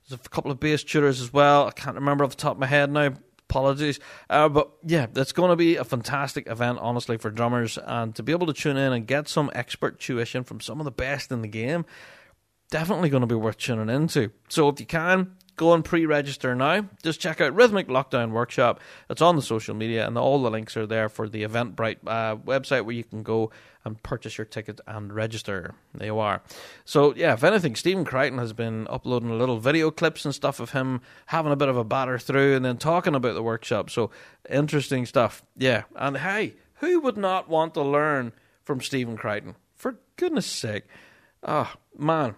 [0.08, 1.68] there's a couple of bass tutors as well.
[1.68, 3.14] I can't remember off the top of my head now
[3.52, 4.00] apologies.
[4.30, 7.78] Uh, but yeah, it's going to be a fantastic event, honestly, for drummers.
[7.84, 10.84] And to be able to tune in and get some expert tuition from some of
[10.84, 11.84] the best in the game,
[12.70, 14.30] definitely going to be worth tuning into.
[14.48, 16.88] So if you can, go and pre-register now.
[17.02, 18.80] Just check out Rhythmic Lockdown Workshop.
[19.10, 22.36] It's on the social media, and all the links are there for the Eventbrite uh,
[22.36, 23.50] website where you can go
[23.84, 25.74] and purchase your ticket and register.
[25.94, 26.42] There you are.
[26.84, 30.70] So yeah, if anything, Stephen Crichton has been uploading little video clips and stuff of
[30.70, 33.90] him having a bit of a batter through and then talking about the workshop.
[33.90, 34.10] So
[34.48, 35.42] interesting stuff.
[35.56, 39.56] Yeah, and hey, who would not want to learn from Stephen Crichton?
[39.74, 40.84] For goodness sake.
[41.42, 42.36] Oh, man.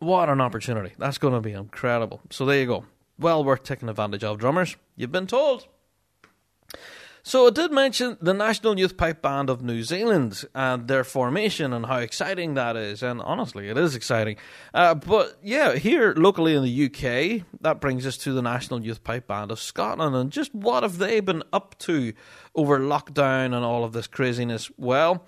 [0.00, 0.92] What an opportunity.
[0.98, 2.20] That's going to be incredible.
[2.30, 2.84] So there you go.
[3.18, 4.76] Well worth taking advantage of, drummers.
[4.96, 5.66] You've been told.
[7.28, 11.74] So I did mention the National Youth Pipe Band of New Zealand and their formation
[11.74, 13.02] and how exciting that is.
[13.02, 14.36] And honestly, it is exciting.
[14.72, 19.04] Uh, but yeah, here locally in the UK, that brings us to the National Youth
[19.04, 20.16] Pipe Band of Scotland.
[20.16, 22.14] And just what have they been up to
[22.54, 24.70] over lockdown and all of this craziness?
[24.78, 25.26] Well,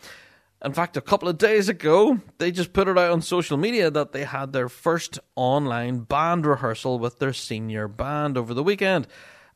[0.62, 3.90] in fact, a couple of days ago, they just put it out on social media
[3.90, 9.06] that they had their first online band rehearsal with their senior band over the weekend.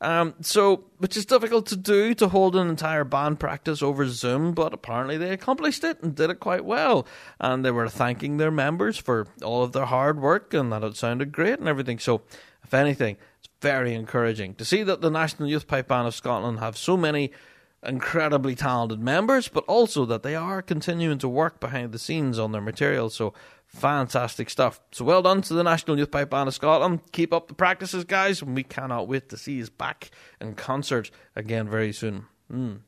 [0.01, 4.53] Um, so, which is difficult to do to hold an entire band practice over Zoom,
[4.53, 7.07] but apparently they accomplished it and did it quite well.
[7.39, 10.97] And they were thanking their members for all of their hard work and that it
[10.97, 11.99] sounded great and everything.
[11.99, 12.23] So,
[12.63, 16.59] if anything, it's very encouraging to see that the National Youth Pipe Band of Scotland
[16.59, 17.31] have so many
[17.87, 22.51] incredibly talented members, but also that they are continuing to work behind the scenes on
[22.51, 23.09] their material.
[23.09, 23.33] So
[23.67, 24.79] fantastic stuff.
[24.91, 27.01] So well done to the National Youth Pipe Band of Scotland.
[27.11, 31.11] Keep up the practices, guys, and we cannot wait to see you back in concert
[31.35, 32.25] again very soon.
[32.51, 32.79] Mm.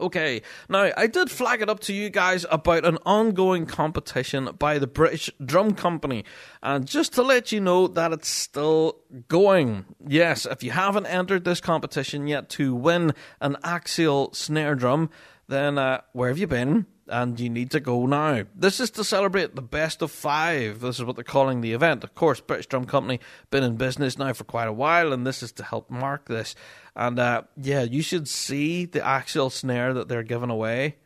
[0.00, 4.78] Okay, now I did flag it up to you guys about an ongoing competition by
[4.78, 6.24] the British Drum Company,
[6.62, 9.84] and just to let you know that it's still going.
[10.06, 13.12] Yes, if you haven't entered this competition yet to win
[13.42, 15.10] an axial snare drum,
[15.48, 16.86] then uh, where have you been?
[17.10, 18.44] And you need to go now.
[18.54, 20.80] This is to celebrate the best of five.
[20.80, 22.04] This is what they're calling the event.
[22.04, 25.42] Of course, British Drum Company been in business now for quite a while, and this
[25.42, 26.54] is to help mark this.
[26.96, 30.96] And uh, yeah, you should see the axial snare that they're giving away.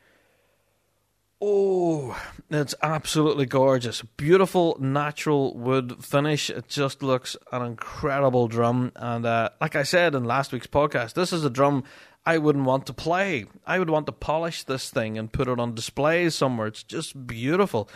[1.40, 4.00] Oh, it's absolutely gorgeous.
[4.16, 6.48] Beautiful natural wood finish.
[6.48, 8.92] It just looks an incredible drum.
[8.96, 11.84] And uh, like I said in last week's podcast, this is a drum
[12.26, 13.46] I wouldn't want to play.
[13.66, 16.66] I would want to polish this thing and put it on display somewhere.
[16.66, 17.88] It's just beautiful.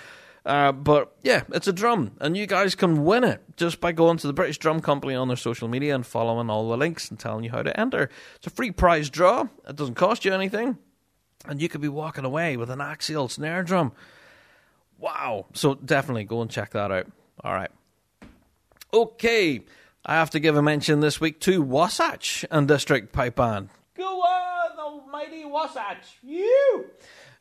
[0.44, 4.16] Uh, but yeah, it's a drum, and you guys can win it just by going
[4.16, 7.18] to the British Drum Company on their social media and following all the links and
[7.18, 8.08] telling you how to enter.
[8.36, 10.78] It's a free prize draw, it doesn't cost you anything,
[11.46, 13.92] and you could be walking away with an axial snare drum.
[14.98, 15.46] Wow.
[15.52, 17.06] So definitely go and check that out.
[17.44, 17.70] All right.
[18.94, 19.60] Okay.
[20.06, 23.68] I have to give a mention this week to Wasatch and District Pipe Band.
[23.98, 26.18] Go on, the mighty Wasatch.
[26.22, 26.86] You.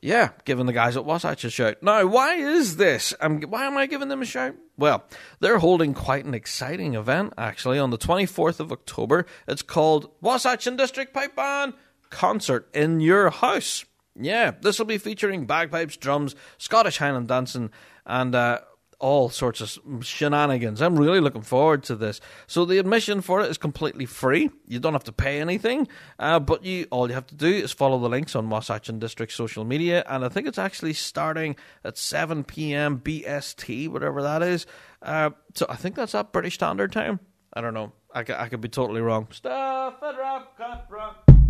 [0.02, 1.84] Yeah, giving the guys at Wasatch a shout.
[1.84, 3.14] Now, why is this?
[3.22, 4.56] Um, why am I giving them a shout?
[4.76, 5.04] Well,
[5.40, 9.28] they're holding quite an exciting event, actually, on the 24th of October.
[9.48, 11.74] It's called Wasatch and District Pipe Band
[12.10, 13.86] Concert in Your House.
[14.20, 17.70] Yeah, this will be featuring bagpipes, drums, Scottish Highland dancing,
[18.04, 18.62] and uh,
[19.00, 20.82] all sorts of shenanigans.
[20.82, 22.20] I'm really looking forward to this.
[22.48, 24.50] So the admission for it is completely free.
[24.68, 25.88] You don't have to pay anything,
[26.20, 29.00] uh, but you all you have to do is follow the links on Wasatch and
[29.00, 33.00] District social media, and I think it's actually starting at 7 p.m.
[33.00, 34.66] BST, whatever that is.
[35.02, 37.20] Uh, so I think that's at British Standard Time.
[37.54, 37.94] I don't know.
[38.14, 39.28] I, I could be totally wrong.
[39.32, 41.47] Stuff it rock, rock.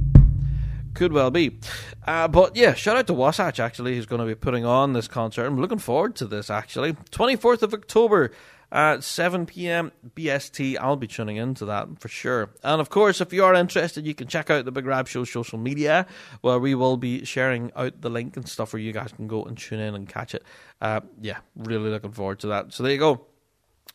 [0.97, 1.59] Could well be.
[2.07, 5.07] Uh, but yeah, shout out to Wasatch actually, who's going to be putting on this
[5.07, 5.45] concert.
[5.45, 6.93] I'm looking forward to this actually.
[6.93, 8.31] 24th of October
[8.71, 9.91] at 7 p.m.
[10.15, 10.75] BST.
[10.81, 12.49] I'll be tuning into that for sure.
[12.63, 15.23] And of course, if you are interested, you can check out the Big Rab Show
[15.23, 16.07] social media,
[16.41, 19.43] where we will be sharing out the link and stuff where you guys can go
[19.43, 20.43] and tune in and catch it.
[20.81, 22.73] Uh, yeah, really looking forward to that.
[22.73, 23.27] So there you go.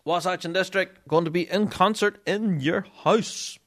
[0.05, 3.59] Wasatch and District going to be in concert in your house.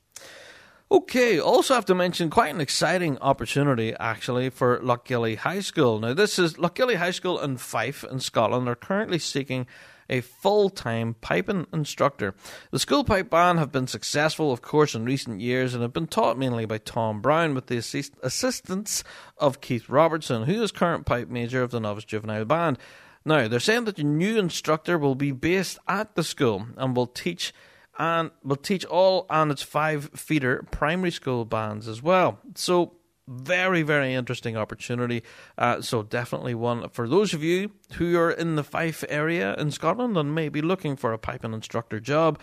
[0.91, 5.99] Okay, also have to mention quite an exciting opportunity actually for Lochgelly High School.
[5.99, 9.65] Now, this is Lochgelly High School in Fife in Scotland are currently seeking
[10.07, 12.35] a full time piping instructor.
[12.69, 16.05] The school pipe band have been successful, of course, in recent years and have been
[16.05, 19.03] taught mainly by Tom Brown with the assist- assistance
[19.39, 22.77] of Keith Robertson, who is current pipe major of the Novice Juvenile Band.
[23.25, 27.07] Now, they're saying that the new instructor will be based at the school and will
[27.07, 27.53] teach
[27.97, 32.39] and will teach all on its five feeder primary school bands as well.
[32.55, 32.93] So
[33.27, 35.23] very very interesting opportunity.
[35.57, 39.71] Uh, so definitely one for those of you who are in the Fife area in
[39.71, 42.39] Scotland and may be looking for a piping instructor job.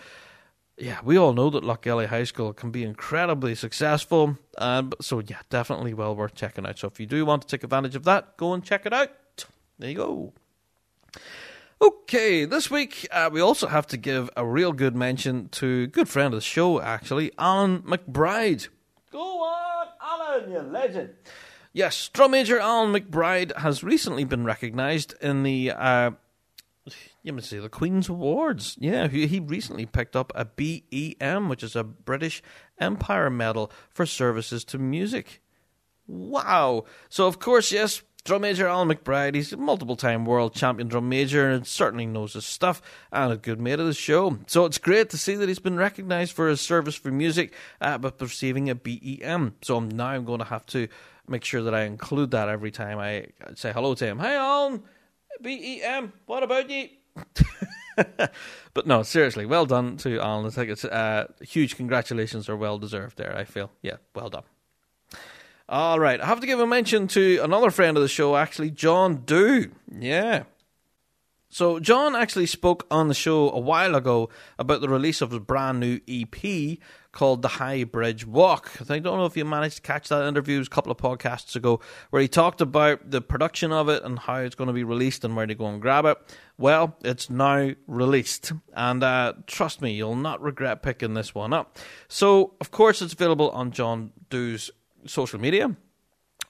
[0.75, 4.39] Yeah, we all know that Lochgelly High School can be incredibly successful.
[4.57, 6.79] Uh, so yeah, definitely well worth checking out.
[6.79, 9.11] So if you do want to take advantage of that, go and check it out.
[9.77, 10.33] There you go.
[11.83, 16.07] Okay, this week uh, we also have to give a real good mention to good
[16.07, 18.69] friend of the show, actually, Alan McBride.
[19.11, 21.09] Go on, Alan, you legend.
[21.73, 26.11] Yes, drum major Alan McBride has recently been recognised in the uh,
[27.21, 28.77] you must say the Queen's Awards.
[28.79, 32.41] Yeah, he, he recently picked up a BEM, which is a British
[32.79, 35.41] Empire Medal for services to music.
[36.07, 36.85] Wow!
[37.09, 41.09] So of course, yes, Drum major Alan McBride, he's a multiple time world champion drum
[41.09, 44.39] major and certainly knows his stuff and a good mate of the show.
[44.47, 47.97] So it's great to see that he's been recognised for his service for music, uh,
[47.97, 49.55] but receiving a BEM.
[49.61, 50.87] So now I'm going to have to
[51.27, 54.19] make sure that I include that every time I say hello to him.
[54.19, 54.83] Hey Alan,
[55.41, 56.87] BEM, what about you?
[58.73, 60.45] but no, seriously, well done to Alan.
[60.45, 63.69] I think it's uh, huge congratulations are well deserved there, I feel.
[63.81, 64.43] Yeah, well done.
[65.73, 68.69] All right, I have to give a mention to another friend of the show, actually,
[68.69, 69.71] John Dew.
[69.91, 70.43] Yeah.
[71.49, 75.39] So, John actually spoke on the show a while ago about the release of his
[75.39, 76.77] brand new EP
[77.11, 78.71] called The High Bridge Walk.
[78.87, 80.99] I don't know if you managed to catch that interview it was a couple of
[80.99, 81.79] podcasts ago
[82.11, 85.25] where he talked about the production of it and how it's going to be released
[85.25, 86.19] and where to go and grab it.
[86.55, 91.79] Well, it's now released, and uh, trust me, you'll not regret picking this one up.
[92.07, 94.69] So, of course, it's available on John Dew's
[95.05, 95.75] social media.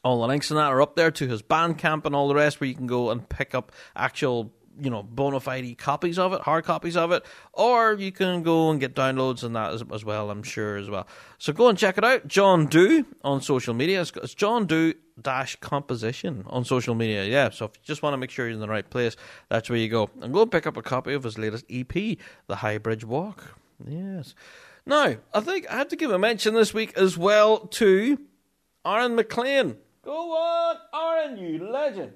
[0.03, 2.59] All the links and that are up there to his Bandcamp and all the rest,
[2.59, 6.41] where you can go and pick up actual you know bona fide copies of it,
[6.41, 7.23] hard copies of it,
[7.53, 10.29] or you can go and get downloads and that as, as well.
[10.29, 11.07] I'm sure as well.
[11.37, 12.27] So go and check it out.
[12.27, 14.01] John Dew on social media.
[14.01, 17.25] It's, it's John Dew dash composition on social media.
[17.25, 17.49] Yeah.
[17.51, 19.15] So if you just want to make sure you're in the right place,
[19.49, 20.09] that's where you go.
[20.21, 21.93] And go and pick up a copy of his latest EP,
[22.47, 23.55] The High Bridge Walk.
[23.85, 24.33] Yes.
[24.85, 28.17] Now I think I have to give a mention this week as well to
[28.85, 29.77] Aaron McLean.
[30.03, 32.13] Go on, Aaron, you legend.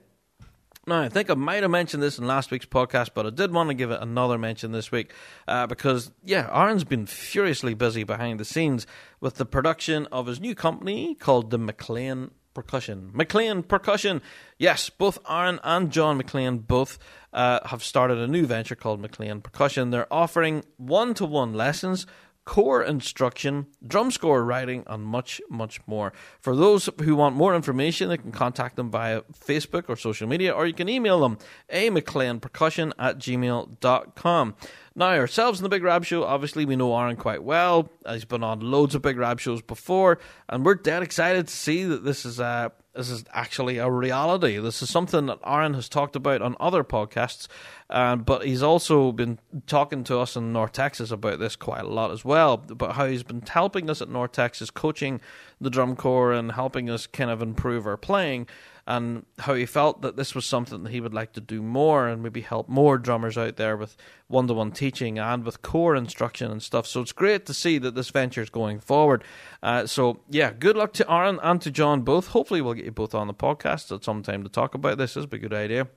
[0.85, 3.51] Now, I think I might have mentioned this in last week's podcast, but I did
[3.51, 5.11] want to give it another mention this week
[5.47, 8.87] uh, because, yeah, Aaron's been furiously busy behind the scenes
[9.19, 13.11] with the production of his new company called the McLean Percussion.
[13.13, 14.21] McLean Percussion.
[14.57, 16.97] Yes, both Aaron and John McLean both
[17.33, 19.91] uh, have started a new venture called McLean Percussion.
[19.91, 22.07] They're offering one to one lessons
[22.47, 26.13] corps instruction, drum score writing, and much, much more.
[26.39, 30.53] For those who want more information, they can contact them via Facebook or social media,
[30.53, 31.37] or you can email them
[31.69, 34.55] a percussion at gmail.com.
[34.95, 37.91] Now, ourselves in the Big Rab Show, obviously, we know Aaron quite well.
[38.09, 40.17] He's been on loads of Big Rab shows before,
[40.47, 44.57] and we're dead excited to see that this is a this is actually a reality.
[44.57, 47.47] This is something that Aaron has talked about on other podcasts,
[47.89, 49.37] uh, but he's also been
[49.67, 52.65] talking to us in North Texas about this quite a lot as well.
[52.69, 55.21] About how he's been helping us at North Texas, coaching
[55.61, 58.47] the drum corps and helping us kind of improve our playing
[58.87, 62.07] and how he felt that this was something that he would like to do more
[62.07, 65.97] and maybe help more drummers out there with one to one teaching and with corps
[65.97, 66.87] instruction and stuff.
[66.87, 69.25] So it's great to see that this venture is going forward.
[69.61, 72.27] Uh, so, yeah, good luck to Aaron and to John both.
[72.27, 75.15] Hopefully, we'll get you both on the podcast at some time to talk about this.
[75.15, 75.89] This would be a good idea.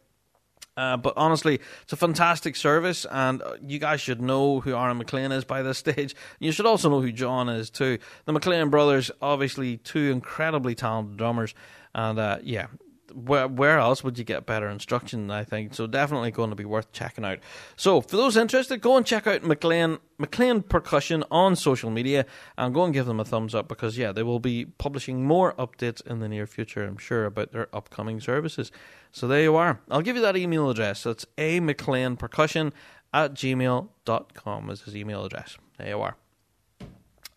[0.77, 4.99] Uh, but honestly, it's a fantastic service, and uh, you guys should know who Aaron
[4.99, 6.17] McLean is by this stage.
[6.39, 7.99] You should also know who John is too.
[8.25, 11.55] The McLean brothers, obviously, two incredibly talented drummers,
[11.95, 12.67] and uh, yeah,
[13.13, 15.31] where where else would you get better instruction?
[15.31, 15.87] I think so.
[15.87, 17.39] Definitely going to be worth checking out.
[17.77, 22.27] So for those interested, go and check out McLean McLean Percussion on social media
[22.57, 25.55] and go and give them a thumbs up because yeah, they will be publishing more
[25.55, 26.85] updates in the near future.
[26.85, 28.71] I'm sure about their upcoming services.
[29.13, 29.81] So there you are.
[29.91, 31.03] I'll give you that email address.
[31.03, 32.73] That's a McLean Percussion
[33.13, 35.59] at gmail.com is his email address.
[35.79, 36.17] There you are.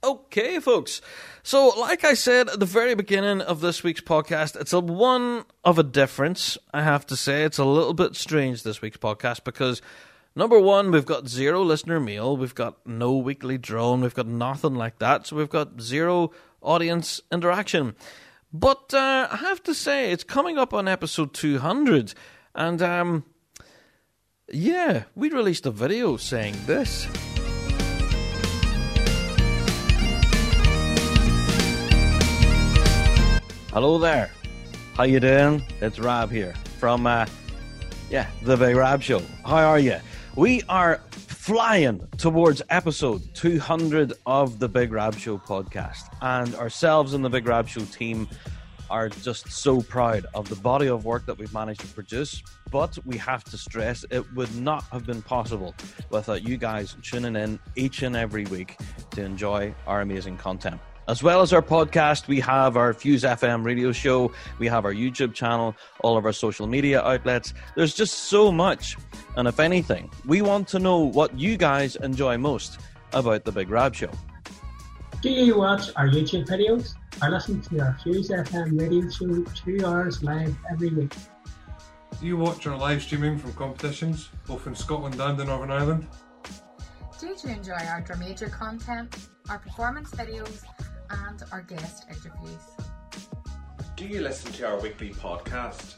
[0.04, 1.02] Okay, folks.
[1.44, 5.46] So, like I said at the very beginning of this week's podcast, it's a one
[5.64, 6.58] of a difference.
[6.74, 9.82] I have to say, it's a little bit strange this week's podcast because
[10.36, 14.76] number one, we've got zero listener mail, we've got no weekly drone, we've got nothing
[14.76, 16.32] like that, so we've got zero
[16.62, 17.96] audience interaction.
[18.52, 22.14] But uh, I have to say, it's coming up on episode 200,
[22.54, 23.24] and um,
[24.52, 27.08] yeah, we released a video saying this.
[33.74, 34.30] Hello there.
[34.94, 35.64] How you doing?
[35.82, 37.26] It's Rab here from uh,
[38.08, 39.20] yeah, the Big Rab Show.
[39.44, 39.98] How are you?
[40.36, 47.26] We are flying towards episode 200 of the Big Rab Show podcast, and ourselves and
[47.26, 48.30] the Big Rab Show team
[48.92, 52.44] are just so proud of the body of work that we've managed to produce.
[52.70, 55.74] But we have to stress it would not have been possible
[56.12, 58.78] without you guys tuning in each and every week
[59.16, 60.80] to enjoy our amazing content.
[61.10, 64.94] As well as our podcast, we have our Fuse FM radio show, we have our
[64.94, 67.54] YouTube channel, all of our social media outlets.
[67.76, 68.96] There's just so much.
[69.36, 72.80] And if anything, we want to know what you guys enjoy most
[73.12, 74.12] about the Big Rab Show.
[75.22, 79.86] Do you watch our YouTube videos or listen to our Fuse FM radio show two
[79.86, 81.14] hours live every week?
[82.22, 86.08] Do you watch our live streaming from competitions, both in Scotland and in Northern Ireland?
[87.20, 90.64] Do you enjoy our drum major content, our performance videos,
[91.28, 92.62] and our guest interviews.
[93.96, 95.96] Do you listen to our weekly podcast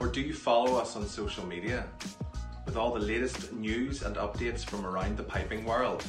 [0.00, 1.86] or do you follow us on social media
[2.66, 6.04] with all the latest news and updates from around the piping world?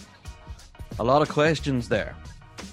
[1.00, 2.16] A lot of questions there.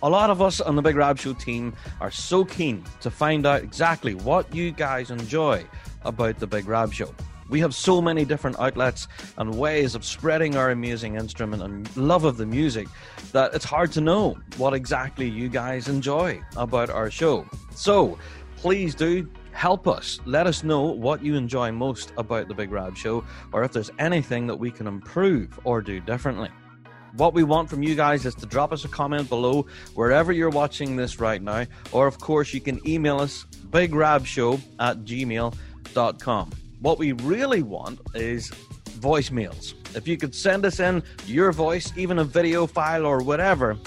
[0.02, 3.46] A lot of us on the Big Rab Show team are so keen to find
[3.46, 5.64] out exactly what you guys enjoy
[6.04, 7.14] about the Big Rab Show.
[7.48, 12.24] We have so many different outlets and ways of spreading our amazing instrument and love
[12.24, 12.88] of the music
[13.32, 17.46] that it's hard to know what exactly you guys enjoy about our show.
[17.70, 18.18] So
[18.56, 20.20] please do help us.
[20.26, 23.90] Let us know what you enjoy most about the Big Rab Show or if there's
[23.98, 26.50] anything that we can improve or do differently.
[27.16, 30.50] What we want from you guys is to drop us a comment below wherever you're
[30.50, 36.50] watching this right now, or of course, you can email us bigrabshow at gmail.com.
[36.80, 38.50] What we really want is
[38.98, 39.74] voicemails.
[39.96, 43.78] If you could send us in your voice, even a video file or whatever,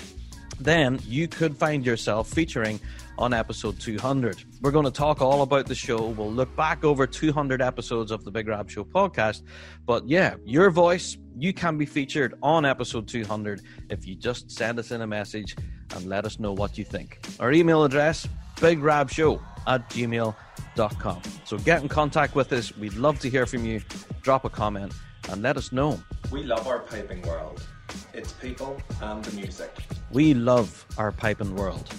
[0.59, 2.79] then you could find yourself featuring
[3.17, 4.43] on episode 200.
[4.61, 6.07] We're going to talk all about the show.
[6.07, 9.43] We'll look back over 200 episodes of the Big Rab Show podcast.
[9.85, 14.79] But yeah, your voice, you can be featured on episode 200 if you just send
[14.79, 15.55] us in a message
[15.95, 17.19] and let us know what you think.
[17.39, 21.22] Our email address, bigrabshow at gmail.com.
[21.45, 22.76] So get in contact with us.
[22.78, 23.82] We'd love to hear from you.
[24.22, 24.93] Drop a comment
[25.30, 25.99] and let us know.
[26.32, 27.66] We love our piping world.
[28.14, 29.72] It's people and the music.
[30.12, 31.93] We love our piping world.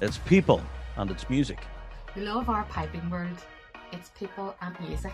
[0.00, 0.62] It's people
[0.96, 1.58] and it's music.
[2.16, 3.38] We love our piping world.
[3.92, 5.12] It's people and music.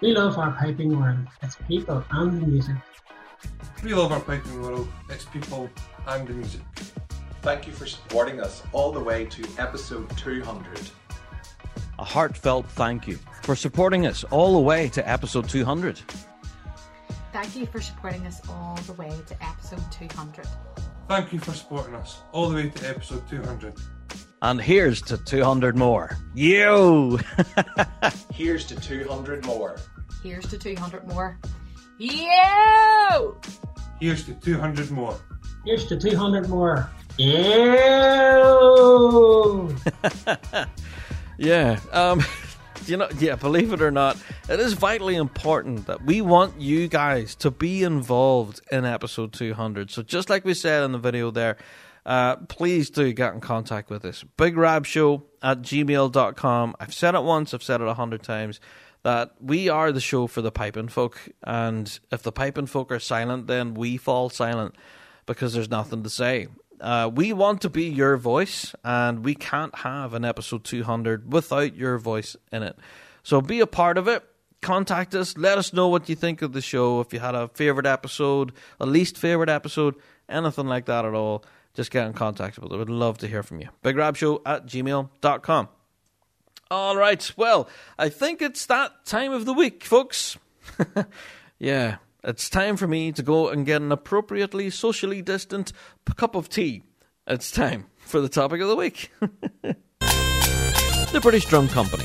[0.00, 1.28] We love our piping world.
[1.42, 2.76] It's people and the music.
[3.82, 4.88] We love our piping world.
[5.08, 5.70] It's people
[6.06, 6.60] and the music.
[7.42, 10.80] Thank you for supporting us all the way to episode 200.
[12.02, 16.00] A heartfelt thank you for supporting us all the way to episode 200.
[17.32, 20.48] Thank you for supporting us all the way to episode 200.
[21.06, 23.74] Thank you for supporting us all the way to episode 200.
[24.42, 26.18] And here's to 200 more.
[26.34, 27.20] Yo!
[28.34, 29.76] Here's to 200 more.
[30.24, 31.38] Here's to 200 more.
[31.98, 33.40] Yo!
[34.00, 35.20] Here's to 200 more.
[35.64, 36.90] Here's to 200 more.
[37.18, 37.32] Ew!
[41.38, 42.22] Yeah, um,
[42.86, 44.16] you know, yeah, believe it or not,
[44.48, 49.90] it is vitally important that we want you guys to be involved in episode 200.
[49.90, 51.56] So, just like we said in the video there,
[52.04, 54.24] uh, please do get in contact with us.
[54.36, 56.76] BigRabShow at gmail.com.
[56.80, 58.60] I've said it once, I've said it a hundred times
[59.02, 63.00] that we are the show for the piping folk, and if the piping folk are
[63.00, 64.76] silent, then we fall silent
[65.26, 66.46] because there's nothing to say.
[66.82, 71.76] Uh, we want to be your voice, and we can't have an episode 200 without
[71.76, 72.76] your voice in it.
[73.22, 74.24] So be a part of it.
[74.60, 75.38] Contact us.
[75.38, 77.00] Let us know what you think of the show.
[77.00, 79.94] If you had a favorite episode, a least favorite episode,
[80.28, 82.78] anything like that at all, just get in contact with us.
[82.78, 83.68] We'd love to hear from you.
[83.84, 85.68] BigRabShow at gmail.com.
[86.70, 87.32] All right.
[87.36, 90.36] Well, I think it's that time of the week, folks.
[91.58, 95.72] yeah, it's time for me to go and get an appropriately socially distant
[96.16, 96.82] cup of tea.
[97.26, 99.10] It's time for the topic of the week.
[100.00, 102.04] the British Drum Company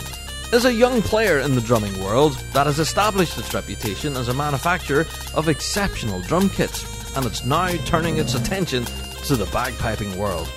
[0.53, 4.33] is a young player in the drumming world that has established its reputation as a
[4.33, 5.05] manufacturer
[5.35, 8.85] of exceptional drum kits, and it's now turning its attention
[9.25, 10.49] to the bagpiping world.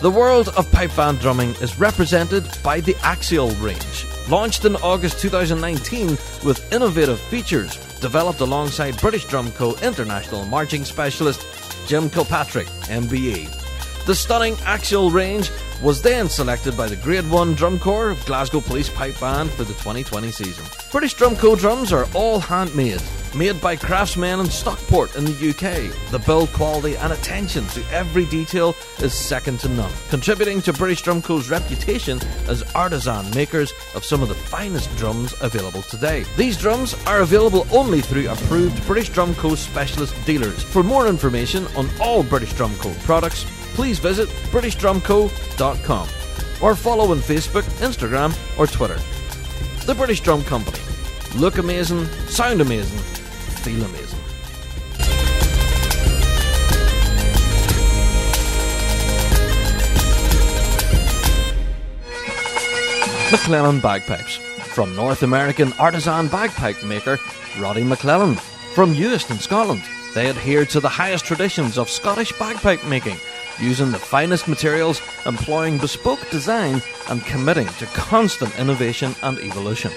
[0.00, 5.18] The world of pipe band drumming is represented by the Axial range, launched in August
[5.20, 6.10] 2019
[6.44, 9.74] with innovative features developed alongside British Drum Co.
[9.82, 11.44] international marching specialist
[11.86, 13.48] Jim Kilpatrick, MBE.
[14.06, 15.50] The stunning Axial range
[15.82, 19.64] was then selected by the Grade 1 Drum Corps of Glasgow Police Pipe Band for
[19.64, 20.64] the 2020 season.
[20.90, 21.54] British Drum Co.
[21.54, 23.02] drums are all handmade,
[23.38, 26.10] made by craftsmen in Stockport in the UK.
[26.10, 31.02] The build quality and attention to every detail is second to none, contributing to British
[31.02, 32.18] Drum Co.'s reputation
[32.48, 36.24] as artisan makers of some of the finest drums available today.
[36.36, 39.54] These drums are available only through approved British Drum Co.
[39.54, 40.62] specialist dealers.
[40.64, 42.92] For more information on all British Drum Co.
[43.04, 46.08] products, please visit BritishDrumCo.com
[46.60, 48.98] or follow on Facebook, Instagram, or Twitter.
[49.86, 50.80] The British Drum Company.
[51.36, 52.98] Look amazing, sound amazing,
[53.76, 54.18] amazing.
[63.30, 64.36] McClellan Bagpipes.
[64.74, 67.18] From North American artisan bagpipe maker
[67.58, 68.36] Roddy McClellan.
[68.74, 69.82] From Euston, Scotland,
[70.14, 73.16] they adhere to the highest traditions of Scottish bagpipe making,
[73.58, 79.90] using the finest materials, employing bespoke design, and committing to constant innovation and evolution.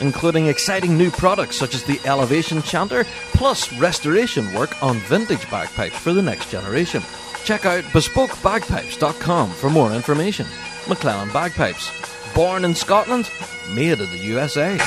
[0.00, 5.96] Including exciting new products such as the Elevation Chanter, plus restoration work on vintage bagpipes
[5.96, 7.02] for the next generation.
[7.44, 10.46] Check out bespokebagpipes.com for more information.
[10.88, 11.90] McClellan Bagpipes.
[12.34, 13.30] Born in Scotland,
[13.74, 14.78] made in the USA.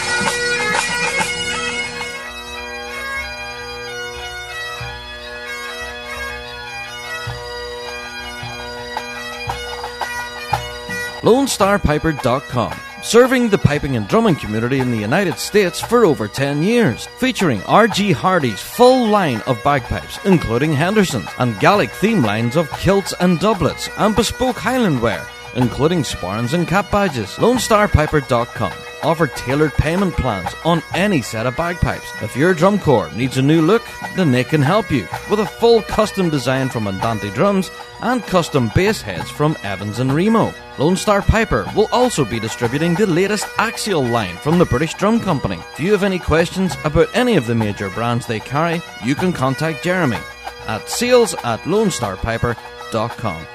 [11.24, 12.93] LoneStarPiper.com.
[13.04, 17.06] Serving the piping and drumming community in the United States for over 10 years.
[17.18, 18.14] Featuring R.G.
[18.14, 23.90] Hardie's full line of bagpipes, including Henderson, and Gallic theme lines of kilts and doublets,
[23.98, 27.30] and bespoke Highland wear, including sporrans and cap badges.
[27.36, 28.74] LoneStarPiper.com
[29.04, 32.10] offer tailored payment plans on any set of bagpipes.
[32.22, 33.84] If your drum corps needs a new look,
[34.16, 37.70] then they can help you with a full custom design from Andante Drums
[38.02, 40.54] and custom bass heads from Evans and Remo.
[40.80, 45.20] Lone Star Piper will also be distributing the latest Axial line from the British Drum
[45.20, 45.60] Company.
[45.74, 49.34] If you have any questions about any of the major brands they carry, you can
[49.34, 50.20] contact Jeremy
[50.68, 53.48] at sales at lonestarpiper.com.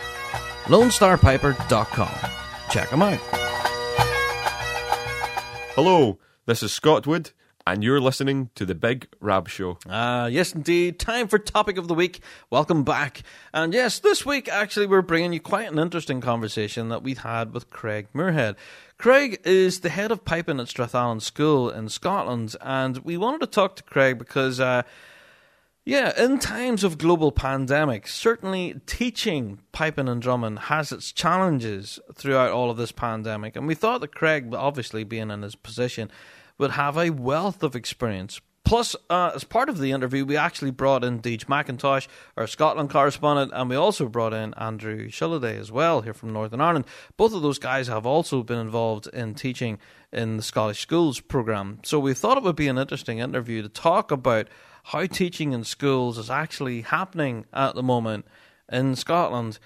[0.69, 2.31] lonestarpiper.com.
[2.71, 3.19] check them out.
[5.75, 7.31] Hello, this is Scott Wood,
[7.67, 9.79] and you're listening to The Big Rab Show.
[9.89, 10.99] Ah, yes, indeed.
[10.99, 12.21] Time for topic of the week.
[12.51, 13.23] Welcome back.
[13.55, 17.55] And yes, this week actually we're bringing you quite an interesting conversation that we've had
[17.55, 18.57] with Craig Muirhead.
[18.99, 23.47] Craig is the head of piping at Strathallan School in Scotland, and we wanted to
[23.47, 24.61] talk to Craig because.
[24.61, 24.83] Uh,
[25.89, 32.51] yeah, in times of global pandemic, certainly teaching piping and drumming has its challenges throughout
[32.51, 33.57] all of this pandemic.
[33.57, 36.11] And we thought that Craig, obviously being in his position,
[36.59, 38.39] would have a wealth of experience.
[38.65, 42.91] Plus, uh, as part of the interview, we actually brought in Deej McIntosh, our Scotland
[42.91, 46.85] correspondent, and we also brought in Andrew Shilliday as well, here from Northern Ireland.
[47.17, 49.79] Both of those guys have also been involved in teaching
[50.13, 51.79] in the Scottish Schools programme.
[51.83, 54.49] So we thought it would be an interesting interview to talk about
[54.89, 58.27] how teaching in schools is actually happening at the moment
[58.73, 59.59] in Scotland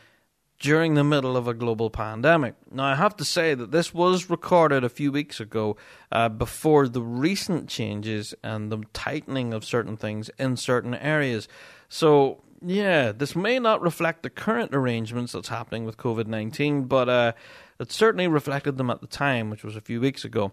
[0.59, 2.55] during the middle of a global pandemic.
[2.73, 5.77] Now, I have to say that this was recorded a few weeks ago
[6.11, 11.47] uh, before the recent changes and the tightening of certain things in certain areas.
[11.89, 17.09] So, yeah, this may not reflect the current arrangements that's happening with COVID 19, but
[17.09, 17.33] uh,
[17.79, 20.51] it certainly reflected them at the time, which was a few weeks ago.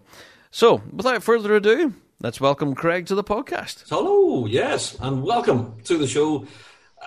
[0.52, 3.88] So, without further ado, Let's welcome Craig to the podcast.
[3.88, 6.46] Hello, yes, and welcome to the show,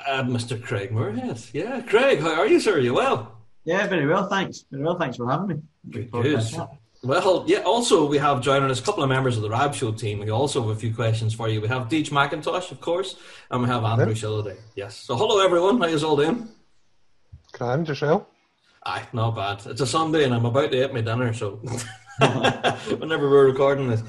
[0.07, 0.59] uh, Mr.
[0.59, 1.53] Craig Muirhead.
[1.53, 2.77] Yeah, Craig, how are you, sir?
[2.77, 3.37] Are you well?
[3.63, 4.65] Yeah, very well, thanks.
[4.71, 5.55] Very well, thanks for having me.
[5.91, 6.43] Good, good.
[7.03, 9.91] Well, yeah, also we have joining us a couple of members of the Rab Show
[9.91, 10.17] team.
[10.17, 11.61] We also have a few questions for you.
[11.61, 13.15] We have Deej McIntosh, of course,
[13.51, 14.57] and we have Andrew Shilliday.
[14.75, 14.95] Yes.
[14.95, 16.49] So hello everyone, how is you all doing?
[17.51, 18.25] Grand, yourself?
[18.83, 19.63] Aye, not bad.
[19.67, 21.51] It's a Sunday and I'm about to eat my dinner, so
[22.97, 24.01] whenever we're recording this.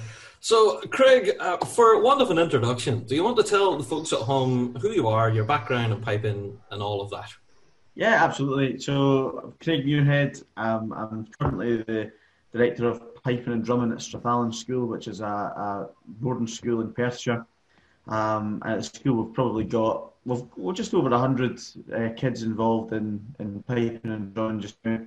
[0.45, 4.13] So, Craig, uh, for want of an introduction, do you want to tell the folks
[4.13, 7.31] at home who you are, your background and piping, and all of that?
[7.95, 8.79] Yeah, absolutely.
[8.79, 12.13] So, Craig Muirhead, um, I'm currently the
[12.53, 16.93] director of piping and drumming at Strathallan School, which is a, a boarding school in
[16.93, 17.47] Perthshire.
[18.09, 21.59] Um, at the school, we've probably got we've, we're just over hundred
[21.91, 25.01] uh, kids involved in, in piping and drumming just now.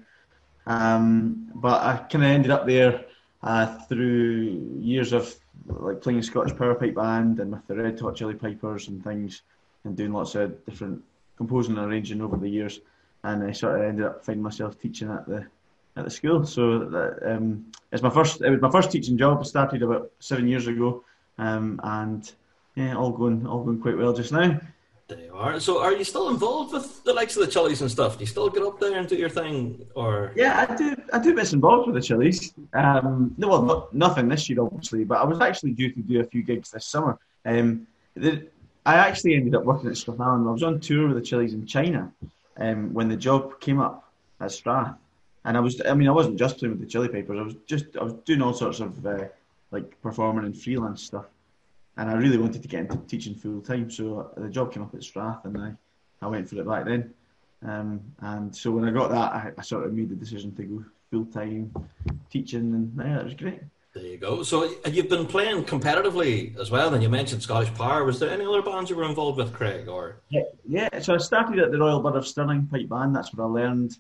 [0.66, 3.06] Um, but I kind of ended up there
[3.48, 5.34] uh, through years of
[5.68, 9.44] like playing Scottish Power Pipe Band and with the Red Hot Chilli Pipers and things,
[9.86, 11.02] and doing lots of different
[11.38, 12.82] composing and arranging over the years,
[13.24, 15.48] and I sort of ended up finding myself teaching at the
[15.96, 16.46] at the school.
[16.46, 18.42] So that, um, it's my first.
[18.42, 19.40] It was my first teaching job.
[19.40, 21.06] I started about seven years ago,
[21.38, 22.30] um, and
[22.76, 24.60] yeah, all going all going quite well just now.
[25.08, 25.58] There you are.
[25.62, 28.18] So, are you still involved with the likes of the Chillis and stuff?
[28.18, 30.34] Do you still get up there and do your thing, or?
[30.36, 30.98] Yeah, I do.
[31.14, 32.54] I do bits involved with the Chillis.
[32.74, 36.20] Um, no, well, not, nothing this year, obviously, but I was actually due to do
[36.20, 37.18] a few gigs this summer.
[37.46, 38.48] Um, the,
[38.86, 40.46] I actually ended up working at Strathallan.
[40.46, 42.12] I was on tour with the Chilies in China
[42.58, 44.98] um, when the job came up at Strath,
[45.46, 45.82] and I was.
[45.88, 47.40] I mean, I wasn't just playing with the Chilli Pipers.
[47.40, 47.86] I was just.
[47.96, 49.24] I was doing all sorts of uh,
[49.72, 51.28] like performing and freelance stuff
[51.98, 53.90] and I really wanted to get into teaching full time.
[53.90, 55.74] So the job came up at Strath, and I,
[56.22, 57.14] I went for it back then.
[57.66, 60.64] Um, and so when I got that, I, I sort of made the decision to
[60.64, 61.74] go full time
[62.30, 63.62] teaching, and yeah, it was great.
[63.94, 64.44] There you go.
[64.44, 66.92] So you've been playing competitively as well.
[66.92, 68.04] Then you mentioned Scottish Power.
[68.04, 69.88] Was there any other bands you were involved with, Craig?
[69.88, 71.00] Or yeah, yeah.
[71.00, 73.16] So I started at the Royal Burgh of Stirling Pipe Band.
[73.16, 73.98] That's where I learned,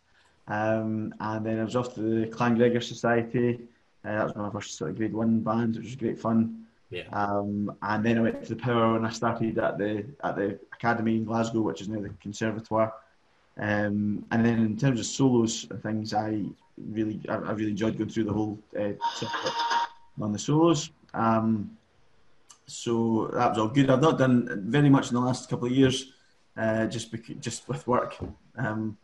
[0.47, 3.59] um, and then I was off to the Clan Gregor Society.
[4.05, 6.66] Uh, that was my first sort of grade one band, which was great fun.
[6.89, 7.03] Yeah.
[7.11, 10.59] Um, and then I went to the Power and I started at the at the
[10.73, 12.93] Academy in Glasgow, which is now the Conservatoire.
[13.59, 16.43] Um, and then in terms of solos and things, I
[16.77, 18.93] really I, I really enjoyed going through the whole uh,
[20.21, 20.91] on the solos.
[21.13, 21.77] Um,
[22.67, 23.89] so that was all good.
[23.89, 26.11] I've not done very much in the last couple of years,
[26.55, 28.17] uh, just bec- just with work.
[28.57, 28.97] Um,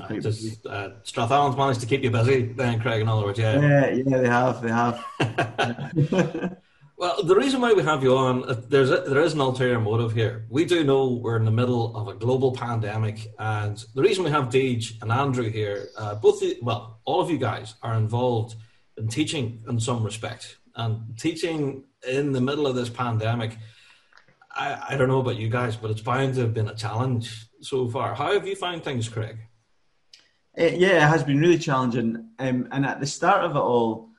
[0.00, 3.02] uh, just, uh, Strathallan's managed to keep you busy, then Craig.
[3.02, 6.56] In other words, yeah, yeah, yeah, they have, they have.
[7.00, 9.80] Well, the reason why we have you on, uh, there's a, there is an ulterior
[9.80, 10.44] motive here.
[10.50, 14.30] We do know we're in the middle of a global pandemic, and the reason we
[14.30, 18.54] have Deej and Andrew here, uh, both the, well, all of you guys are involved
[18.98, 23.56] in teaching in some respect, and teaching in the middle of this pandemic.
[24.54, 27.46] I, I don't know about you guys, but it's bound to have been a challenge
[27.62, 28.14] so far.
[28.14, 29.38] How have you found things, Craig?
[30.54, 34.09] It, yeah, it has been really challenging, um, and at the start of it all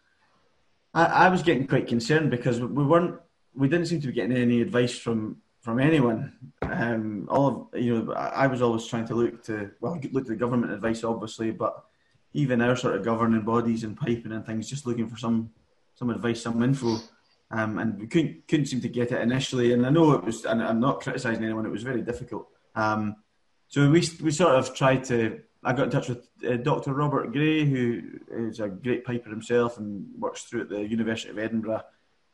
[0.93, 3.19] I, I was getting quite concerned because we weren't,
[3.53, 6.33] we didn't seem to be getting any advice from from anyone.
[6.63, 10.31] Um, all of, you know, I was always trying to look to well, look to
[10.31, 11.83] the government advice, obviously, but
[12.33, 15.51] even our sort of governing bodies and piping and things, just looking for some
[15.95, 16.97] some advice, some info,
[17.51, 19.73] um, and we couldn't couldn't seem to get it initially.
[19.73, 22.47] And I know it was, and I'm not criticising anyone; it was very difficult.
[22.75, 23.17] Um,
[23.67, 26.93] so we we sort of tried to I got in touch with uh, Dr.
[26.93, 28.01] Robert Gray, who
[28.31, 31.83] is a great piper himself and works through at the University of Edinburgh,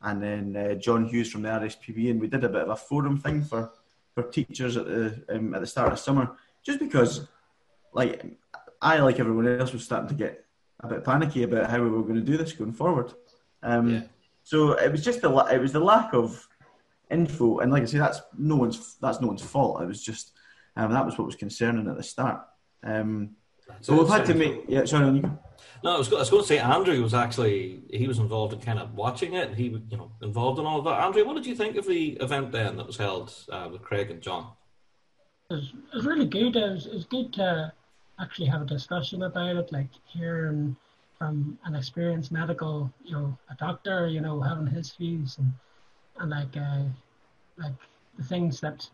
[0.02, 2.76] and then uh, John Hughes from the RSPB, and we did a bit of a
[2.76, 3.70] forum thing for,
[4.14, 7.26] for teachers at the um, at the start of summer, just because,
[7.92, 8.24] like,
[8.80, 10.44] I like everyone else was starting to get
[10.80, 13.12] a bit panicky about how we were going to do this going forward.
[13.62, 14.02] Um, Yeah.
[14.44, 16.48] So it was just the la- it was the lack of
[17.10, 19.82] info, and like I say, that's no one's that's no one's fault.
[19.82, 20.32] It was just
[20.74, 22.40] um, that was what was concerning at the start.
[22.82, 23.30] Um,
[23.80, 23.98] so it.
[23.98, 24.84] we've had to Sounds make yeah.
[24.84, 25.38] Sorry, you.
[25.84, 28.60] No, I was, I was going to say Andrew was actually he was involved in
[28.60, 29.54] kind of watching it.
[29.54, 31.00] He was, you know involved in all of that.
[31.00, 34.10] Andrew, what did you think of the event then that was held uh, with Craig
[34.10, 34.52] and John?
[35.50, 36.56] It was, it was really good.
[36.56, 37.72] It was, it was good to
[38.20, 40.76] actually have a discussion about it, like hearing
[41.16, 45.52] from an experienced medical, you know, a doctor, you know, having his views and
[46.20, 46.82] and like uh,
[47.56, 47.72] like
[48.16, 48.88] the things that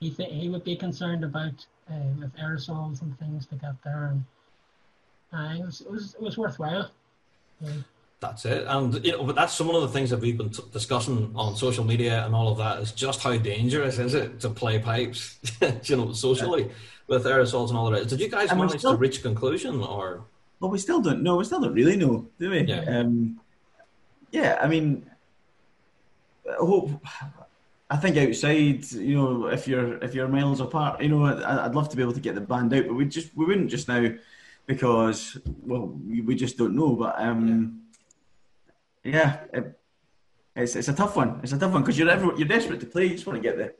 [0.00, 4.06] he th- he would be concerned about uh, with aerosols and things to get there,
[4.12, 4.24] and
[5.32, 6.90] uh, it was it was it was worthwhile.
[7.60, 7.70] Yeah.
[8.20, 10.62] That's it, and you know, but that's some of the things that we've been t-
[10.72, 14.48] discussing on social media and all of that is just how dangerous is it to
[14.48, 15.38] play pipes,
[15.84, 16.70] you know, socially
[17.06, 18.08] with aerosols and all that.
[18.08, 20.22] Did you guys And manage still- to reach a conclusion or?
[20.60, 21.36] Well, we still don't know.
[21.36, 22.60] We still don't really know, do we?
[22.62, 22.84] Yeah.
[23.00, 23.38] Um,
[24.30, 24.58] yeah.
[24.62, 25.04] I mean,
[26.50, 26.92] I hope.
[27.94, 31.76] I think outside, you know, if you're if you're miles apart, you know, I- I'd
[31.76, 33.86] love to be able to get the band out, but we just we wouldn't just
[33.86, 34.10] now
[34.66, 36.96] because well, we, we just don't know.
[36.96, 37.82] But um,
[39.04, 39.78] yeah, it,
[40.56, 41.38] it's it's a tough one.
[41.44, 43.04] It's a tough one because you're ever, you're desperate to play.
[43.04, 43.72] You just want to get the,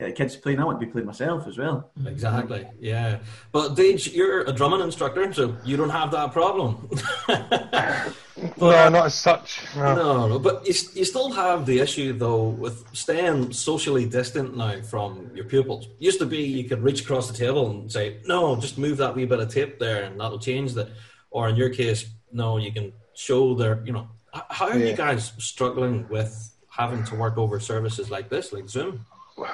[0.00, 0.58] get the kids playing.
[0.58, 1.90] I want to be playing myself as well.
[2.06, 2.66] Exactly.
[2.80, 3.18] Yeah.
[3.52, 6.90] But Deej, you're a drumming instructor, so you don't have that problem.
[8.58, 9.62] No, not as such.
[9.76, 9.94] No.
[9.94, 10.38] no, no.
[10.38, 15.44] But you, you still have the issue though with staying socially distant now from your
[15.44, 15.88] pupils.
[15.98, 19.14] Used to be you could reach across the table and say, "No, just move that
[19.14, 20.88] wee bit of tape there, and that'll change that."
[21.30, 23.82] Or in your case, no, you can show their.
[23.84, 26.32] You know, how are you guys struggling with
[26.70, 29.04] having to work over services like this, like Zoom?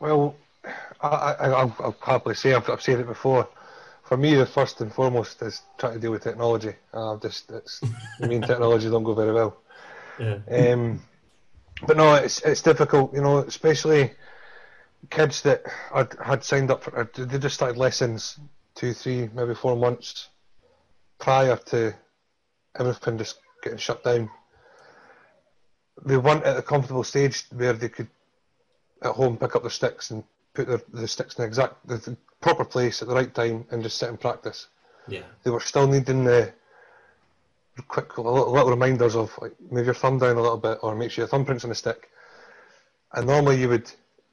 [0.00, 0.36] Well,
[1.00, 3.48] I, I, I'll, I'll happily say I've, I've said it before.
[4.04, 6.74] For me, the first and foremost is trying to deal with technology.
[6.94, 7.82] Uh, just it's,
[8.20, 9.58] me and technology don't go very well.
[10.18, 10.38] Yeah.
[10.50, 11.02] Um,
[11.86, 14.12] but no, it's it's difficult, you know, especially
[15.10, 15.62] kids that
[15.94, 17.08] had, had signed up for.
[17.14, 18.38] They just started lessons
[18.74, 20.28] two, three, maybe four months
[21.18, 21.94] prior to
[22.78, 24.30] everything just getting shut down.
[26.04, 28.08] They weren't at a comfortable stage where they could
[29.02, 30.24] at home pick up their sticks and
[30.54, 33.64] put their, the sticks in the exact the, the proper place at the right time
[33.70, 34.68] and just sit and practice
[35.06, 35.22] Yeah.
[35.42, 36.52] they were still needing the
[37.86, 41.10] quick little, little reminders of like move your thumb down a little bit or make
[41.10, 42.08] sure your thumbprint's on the stick.
[43.12, 43.90] And normally you would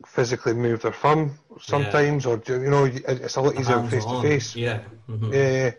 [0.08, 4.56] physically move their thumb sometimes, or you know, it's a lot easier face to face.
[4.56, 4.82] Yeah.
[5.10, 5.32] Mhm.
[5.34, 5.72] Yeah, yeah.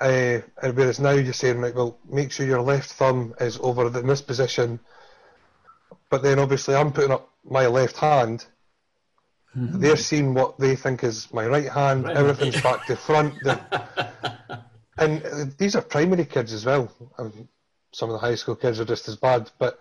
[0.00, 3.86] Uh, and whereas now you're saying, right, well, make sure your left thumb is over
[3.86, 4.80] in this position.
[6.08, 8.46] But then obviously I'm putting up my left hand.
[9.54, 12.04] They're seeing what they think is my right hand.
[12.04, 12.16] Right.
[12.16, 13.34] Everything's back to front.
[15.00, 16.92] And uh, these are primary kids as well.
[17.18, 17.48] I mean,
[17.92, 19.50] some of the high school kids are just as bad.
[19.58, 19.80] But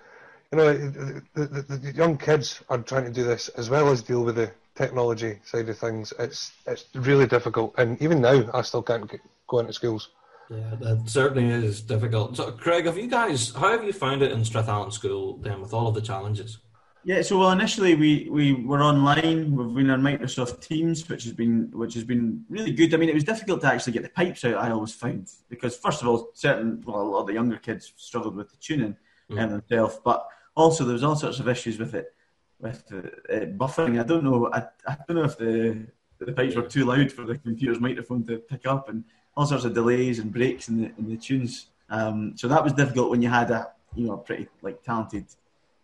[0.51, 3.89] you know, the, the, the, the young kids are trying to do this as well
[3.89, 6.14] as deal with the technology side of things.
[6.18, 10.10] It's it's really difficult, and even now, I still can't get, go into schools.
[10.49, 12.38] Yeah, that certainly is difficult.
[12.38, 15.74] So, Craig, have you guys, how have you found it in Strathallan School then with
[15.74, 16.57] all of the challenges?
[17.06, 19.56] Yeah, so well initially we, we were online.
[19.56, 22.93] We've been on Microsoft Teams, which has been which has been really good.
[22.93, 24.56] I mean, it was difficult to actually get the pipes out.
[24.56, 27.93] I always found because first of all, certain well, a lot of the younger kids
[27.95, 28.97] struggled with the tuning
[29.30, 32.14] and themselves, but also there was all sorts of issues with it
[32.60, 32.97] with the,
[33.30, 34.00] uh, buffering.
[34.00, 34.50] I don't know.
[34.52, 35.88] I, I don't know if the
[36.20, 39.06] the pipes were too loud for the computer's microphone to pick up, and
[39.38, 41.68] all sorts of delays and breaks in the in the tunes.
[41.89, 45.26] Um, so that was difficult when you had a you know a pretty like talented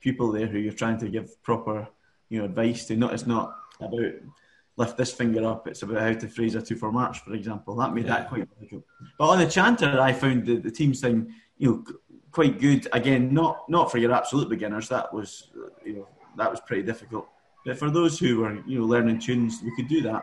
[0.06, 1.88] pupil there who you're trying to give proper
[2.30, 2.96] you know advice to.
[2.96, 3.46] Not it's not
[3.82, 4.14] about
[4.78, 5.68] lift this finger up.
[5.68, 7.76] It's about how to phrase a two for march, for example.
[7.76, 8.16] That made Yeah.
[8.16, 8.84] that quite difficult.
[9.18, 11.18] But on the chanter, I found the, the teams thing
[11.58, 11.78] you know
[12.32, 12.82] quite good.
[13.00, 14.88] Again, not not for your absolute beginners.
[14.96, 15.30] That was
[15.88, 16.08] you know
[16.40, 17.28] that was pretty difficult.
[17.66, 20.22] But for those who were you know learning tunes, we could do that.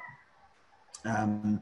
[1.05, 1.61] Um,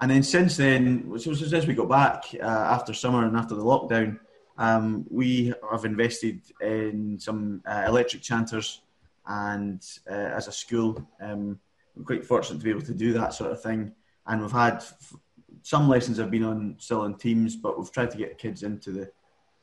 [0.00, 0.80] and then since then,
[1.18, 4.10] so since we got back uh, after summer and after the lockdown,
[4.58, 8.82] um, we have invested in some uh, electric chanters,
[9.26, 9.80] and
[10.10, 11.58] uh, as a school, um,
[11.96, 13.92] we're quite fortunate to be able to do that sort of thing.
[14.26, 15.14] And we've had f-
[15.62, 18.90] some lessons have been on still on Teams, but we've tried to get kids into
[18.90, 19.10] the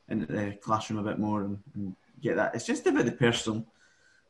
[0.08, 2.54] into the classroom a bit more and, and get that.
[2.54, 3.66] It's just about the personal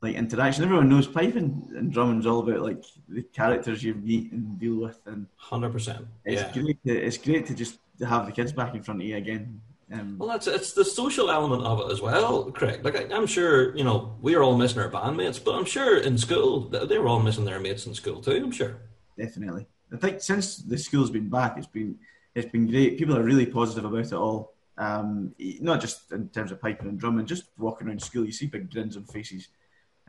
[0.03, 0.65] like interaction.
[0.65, 4.99] Everyone knows piping and drumming's all about like the characters you meet and deal with,
[5.07, 6.07] and hundred percent.
[6.25, 6.53] it's Yeah.
[6.63, 6.83] great.
[6.85, 9.61] To, it's great to just to have the kids back in front of you again.
[9.93, 12.85] Um, Well, that's it's the social element of it as well, Craig.
[12.85, 15.99] Like I, I'm sure you know we are all missing our bandmates, but I'm sure
[15.99, 18.33] in school they were all missing their mates in school too.
[18.33, 18.79] I'm sure.
[19.17, 19.67] definitely.
[19.93, 21.97] I think since the school's been back, it's been
[22.35, 22.99] it's been great.
[22.99, 24.53] People are really positive about it all.
[24.79, 28.47] Um, not just in terms of piping and drumming, just walking around school, you see
[28.47, 29.49] big grins on faces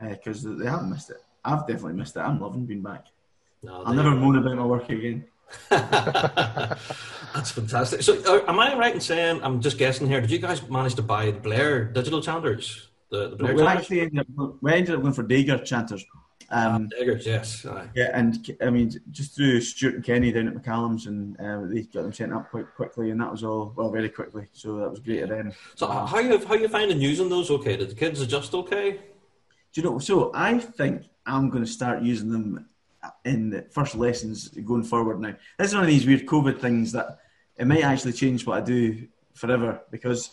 [0.00, 1.22] because they haven't missed it.
[1.44, 2.20] I've definitely missed it.
[2.20, 3.06] I'm loving being back.
[3.62, 5.24] No, I'll never moan about my work again.
[5.70, 8.02] That's fantastic.
[8.02, 10.20] So, uh, am I right in saying I'm just guessing here?
[10.20, 12.88] Did you guys manage to buy the Blair digital chanters?
[13.10, 13.80] The, the Blair we chanters?
[13.80, 16.04] actually ended up, we ended up going for Dagger chanters.
[16.50, 17.66] Um, Daggers, yes.
[17.66, 17.88] aye.
[17.94, 21.82] yeah, and I mean, just through Stuart and Kenny down at McCallum's, and uh, they
[21.82, 24.46] got them sent up quite quickly, and that was all well, very quickly.
[24.52, 25.52] So that was great of them.
[25.74, 27.50] So, how you how you finding using those?
[27.50, 28.92] Okay, did the kids adjust okay?
[29.72, 29.98] Do you know?
[29.98, 32.68] So I think I'm going to start using them
[33.24, 35.20] in the first lessons going forward.
[35.20, 37.18] Now, this is one of these weird COVID things that
[37.56, 40.30] it might actually change what I do forever because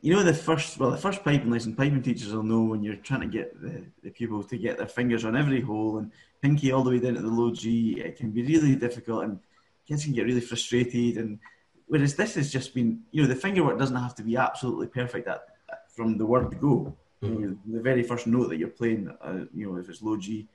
[0.00, 2.96] you know the first well the first piping lesson piping teachers will know when you're
[2.96, 6.72] trying to get the, the pupils to get their fingers on every hole and pinky
[6.72, 8.00] all the way down to the low G.
[8.00, 9.40] It can be really difficult and
[9.86, 11.38] kids can get really frustrated and
[11.86, 14.86] whereas this has just been you know the finger work doesn't have to be absolutely
[14.88, 15.42] perfect at,
[15.88, 16.96] from the word go.
[17.20, 20.16] You know, the very first note that you're playing, uh, you know, if it's low
[20.16, 20.46] G,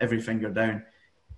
[0.00, 0.82] every finger down.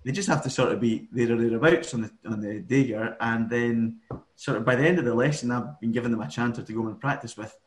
[0.03, 3.15] They just have to sort of be there or thereabouts on the on the Dagger,
[3.21, 3.99] and then
[4.35, 6.73] sort of by the end of the lesson, I've been giving them a chanter to
[6.73, 7.57] go and practice with,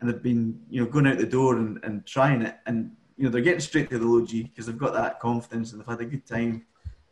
[0.00, 3.24] and they've been you know going out the door and, and trying it, and you
[3.24, 5.86] know they're getting straight to the low G because they've got that confidence and they've
[5.86, 6.64] had a good time.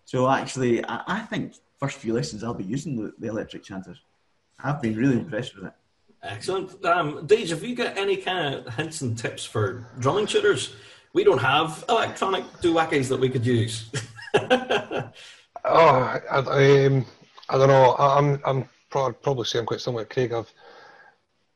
[0.05, 4.01] So actually, I, I think first few lessons I'll be using the, the electric chanters.
[4.63, 5.73] I've been really impressed with it.
[6.23, 6.85] Excellent.
[6.85, 10.75] Um, have you got any kind of hints and tips for drumming tutors?
[11.13, 13.91] We don't have electronic duwakis that we could use.
[15.65, 17.07] Oh, I, um,
[17.49, 17.93] I don't know.
[17.93, 20.33] I, I'm I'm probably, probably saying quite similar Craig.
[20.33, 20.53] I've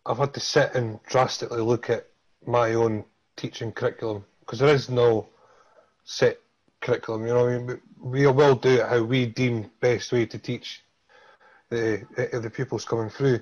[0.05, 2.07] I've had to sit and drastically look at
[2.47, 3.05] my own
[3.37, 5.29] teaching curriculum because there is no
[6.05, 6.39] set
[6.81, 7.27] curriculum.
[7.27, 10.83] You know, I mean, we, will do it how we deem best way to teach
[11.71, 13.41] the the the pupils coming through.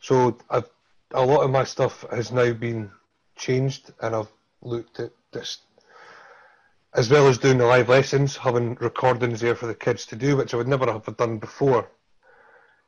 [0.00, 0.68] So I've,
[1.12, 2.90] a lot of my stuff has now been
[3.36, 5.58] changed, and I've looked at this
[6.94, 10.36] as well as doing the live lessons, having recordings there for the kids to do,
[10.36, 11.88] which I would never have done before.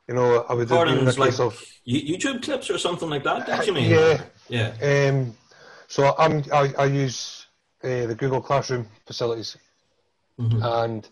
[0.07, 3.67] You know, I would a Recordings like of YouTube clips or something like that, did
[3.67, 3.89] you mean?
[3.89, 5.09] yeah, Yeah.
[5.09, 5.35] Um,
[5.87, 7.47] so I'm I, I use
[7.83, 9.57] uh, the Google Classroom facilities,
[10.37, 11.07] and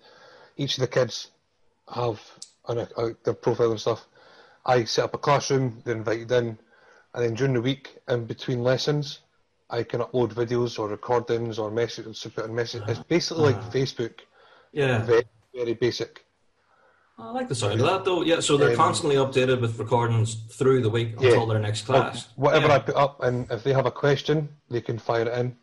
[0.58, 1.32] each of the kids
[1.92, 2.22] have
[2.68, 4.06] an, uh, their profile and stuff.
[4.66, 6.58] I set up a classroom, they're invited in,
[7.14, 9.20] and then during the week, in between lessons,
[9.70, 12.84] I can upload videos or recordings or messages to put in message.
[12.88, 14.20] It's basically like Facebook,
[14.72, 15.00] Yeah.
[15.04, 15.24] very
[15.56, 16.26] very basic.
[17.20, 18.24] I like the sound of that though.
[18.24, 21.30] Yeah, so they're Um, constantly updated with recordings through the week Yeah.
[21.30, 22.30] until their next class.
[22.36, 22.76] Whatever Yeah.
[22.76, 25.58] I put up, and if they have a question, they can fire it in.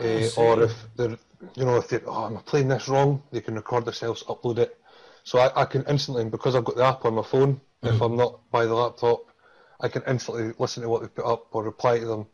[0.00, 1.16] Uh, or if they're,
[1.54, 4.78] you know, if they, oh, I'm playing this wrong, they can record themselves, upload it.
[5.24, 8.02] So I, I can instantly, because I've got the app on my phone, if Mm-hmm.
[8.02, 9.26] I'm not by the laptop,
[9.80, 12.26] I can instantly listen to what they put up or reply to them.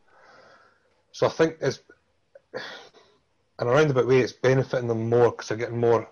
[1.11, 1.79] So I think it's,
[2.53, 6.09] in a roundabout way, it's benefiting them more because they're getting more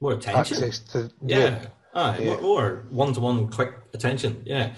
[0.00, 0.56] More attention.
[0.56, 1.10] access to.
[1.24, 1.66] Yeah.
[1.94, 2.24] Aye, Yeah.
[2.32, 4.42] more- more one-to-one quick attention.
[4.46, 4.74] Yeah.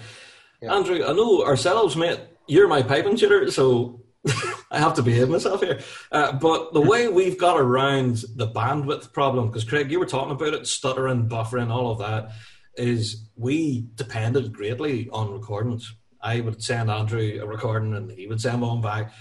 [0.61, 2.19] Andrew, I know ourselves, mate.
[2.47, 4.01] You're my piping tutor, so
[4.71, 5.79] I have to behave myself here.
[6.11, 10.31] Uh, but the way we've got around the bandwidth problem, because Craig, you were talking
[10.31, 12.31] about it, stuttering, buffering, all of that,
[12.75, 15.93] is we depended greatly on recordings.
[16.23, 19.11] I would send Andrew a recording, and he would send one back.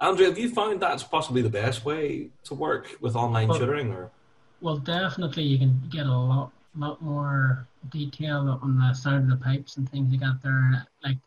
[0.00, 3.92] Andrew, have you found that's possibly the best way to work with online Well- tutoring?
[3.92, 4.10] Or
[4.60, 9.44] Well, definitely you can get a lot, lot more detail on the sound of the
[9.44, 10.86] pipes and things you got there.
[11.02, 11.18] Like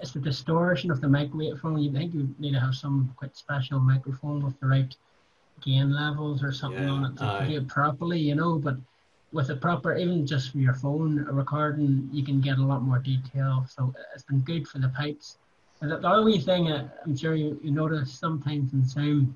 [0.00, 1.78] it's the distortion of the microphone.
[1.80, 4.94] You think you need to have some quite special microphone with the right
[5.60, 7.48] gain levels or something Yeah, on it to aye.
[7.48, 8.58] do it properly, you know.
[8.60, 8.76] But
[9.32, 12.98] with a proper, even just from your phone recording, you can get a lot more
[12.98, 13.66] detail.
[13.68, 15.38] So it's been good for the pipes.
[15.80, 19.34] And the the only thing uh, I'm sure you, you notice sometimes in sound,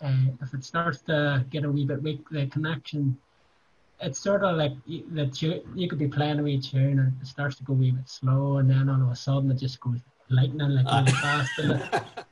[0.00, 3.18] uh, if it starts to get a wee bit weak, the connection,
[4.00, 7.26] it's sort of like you, the you could be playing a wee tune and it
[7.26, 9.80] starts to go a wee bit slow, and then all of a sudden it just
[9.80, 11.58] goes lightning like really fast.
[11.58, 11.70] And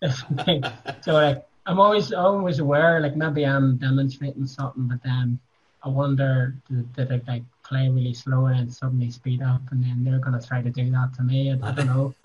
[0.02, 0.72] it,
[1.04, 5.38] so like I'm always always aware, like maybe I'm demonstrating something, but then
[5.84, 9.82] I wonder did, did it like play really slow and then suddenly speed up, and
[9.82, 11.50] then they're gonna try to do that to me.
[11.52, 12.14] I, I don't know.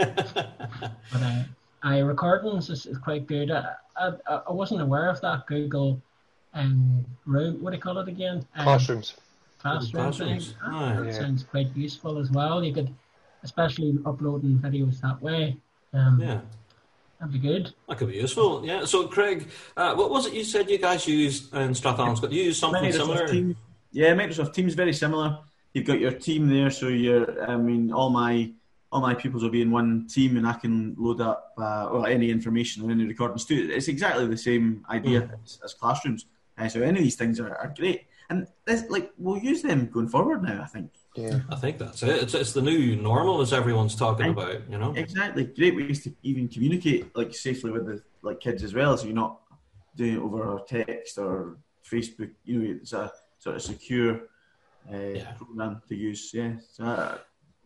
[1.11, 1.43] But uh,
[1.83, 3.49] I recordings is, is quite good.
[3.49, 6.01] I, I, I wasn't aware of that Google
[6.53, 7.61] um, room.
[7.63, 8.45] What do you call it again?
[8.55, 9.13] Um, Classrooms.
[9.59, 10.39] classroom thing.
[10.39, 10.55] Classrooms.
[10.63, 10.95] Aye.
[10.97, 11.11] that Yeah.
[11.13, 12.63] sounds quite useful as well.
[12.63, 12.93] You could,
[13.43, 15.55] especially uploading videos that way.
[15.93, 16.41] Um, Yeah.
[17.19, 17.73] That'd be good.
[17.89, 18.63] That could be useful.
[18.65, 18.85] Yeah.
[18.85, 22.17] So, Craig, uh, what was it you said you guys used in Strathallan?
[22.17, 22.31] Scott?
[22.31, 23.27] You used something Microsoft similar?
[23.27, 23.55] Teams.
[23.91, 25.39] Yeah, Microsoft Teams very similar.
[25.73, 27.49] You've got your team there, so you're.
[27.49, 28.51] I mean, all my
[28.91, 32.07] all my pupils will be in one team, and I can load up uh, or
[32.07, 33.69] any information or any recordings too.
[33.71, 36.25] It's exactly the same idea as, as classrooms.
[36.57, 39.87] Uh, so any of these things are, are great, and this, like we'll use them
[39.87, 40.61] going forward now.
[40.61, 41.39] I think Yeah.
[41.49, 42.09] I think that's it.
[42.23, 44.93] It's, it's the new normal, as everyone's talking I- about, you know?
[44.95, 48.95] exactly great ways to even communicate like safely with the like kids as well.
[48.97, 49.39] So you're not
[49.95, 52.31] doing it over text or Facebook.
[52.45, 54.21] You know, it's a sort of secure
[54.93, 55.31] uh, Yeah.
[55.33, 56.31] program to use.
[56.33, 57.17] Yeah, so, uh,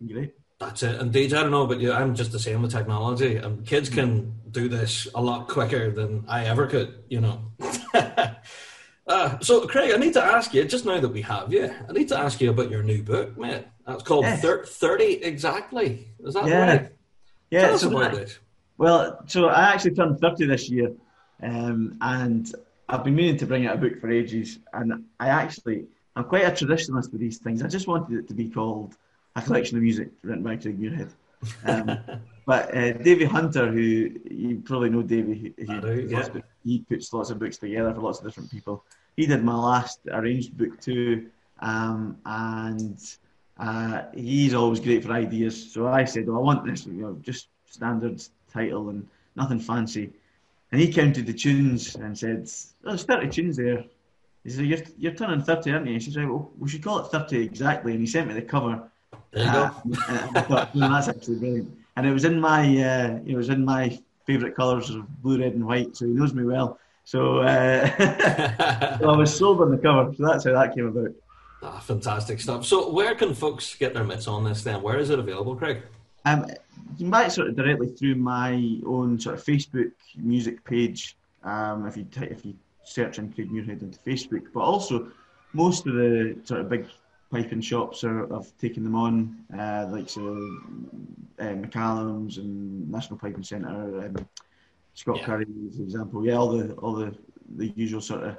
[0.08, 0.34] great.
[0.60, 1.00] That's it.
[1.02, 3.38] And Deej, I don't know, but you, I'm just the same with technology.
[3.38, 7.52] And kids can do this a lot quicker than I ever could, you know.
[9.12, 11.92] uh, so, Craig, I need to ask you, just now that we have you, I
[11.92, 13.66] need to ask you about your new book, mate.
[13.86, 14.42] That's called Yes.
[14.42, 16.08] Thir- 30 Exactly.
[16.24, 16.66] Is that Yeah.
[16.68, 16.90] right?
[17.50, 18.40] Yeah, Tell us so about it.
[18.78, 20.94] Well, so I actually turned 30 this year,
[21.44, 22.52] um, and
[22.88, 24.60] I've been meaning to bring out a book for ages.
[24.74, 25.86] And I actually,
[26.16, 27.62] I'm quite a traditionalist with these things.
[27.64, 28.96] I just wanted it to be called
[29.36, 31.10] A Collection of Music written by Craig Muirhead.
[31.66, 32.00] Um,
[32.46, 36.28] but uh, Davey Hunter, who you probably know Davey, who, I who, do, yeah.
[36.64, 38.84] he puts lots of books together for lots of different people.
[39.18, 41.28] He did my last arranged book too,
[41.60, 42.98] um, and
[43.60, 45.72] uh, he's always great for ideas.
[45.74, 50.12] So I said, well, I want this, you know, just standard title and nothing fancy.
[50.72, 52.50] And he counted the tunes and said,
[52.86, 53.84] oh, there's 30 tunes there.
[54.44, 55.94] He said, you're, you're turning 30, aren't you?
[55.94, 57.92] And she said, well, we should call it 30 exactly.
[57.92, 58.82] And he sent me the cover.
[59.32, 59.92] There you Uh, go.
[60.08, 61.78] I thought, "No, that's actually brilliant.
[61.98, 65.54] And it was in my, uh, it was in my favourite colours of blue, red,
[65.54, 65.96] and white.
[65.96, 66.80] So he knows me well.
[67.04, 70.14] So, uh, so I was sold on the cover.
[70.16, 71.12] So that's how that came about.
[71.64, 72.66] Ah, fantastic stuff.
[72.66, 74.82] So, where can folks get their mitts on this then?
[74.82, 75.84] Where is it available, Craig?
[76.26, 76.46] Um,
[76.98, 81.16] you it sort of directly through my own sort of Facebook music page.
[81.44, 85.12] Um, if you if you search in Craig Muirhead into Facebook, but also
[85.54, 86.86] most of the sort of big
[87.32, 90.22] piping shops are have taken them on, uh, like so
[91.40, 94.28] uh, McCallum's and National Piping Centre, um,
[94.94, 95.26] Scott Yeah.
[95.26, 96.26] Curry, for example.
[96.26, 97.16] Yeah, all the all the
[97.58, 98.38] the usual sort of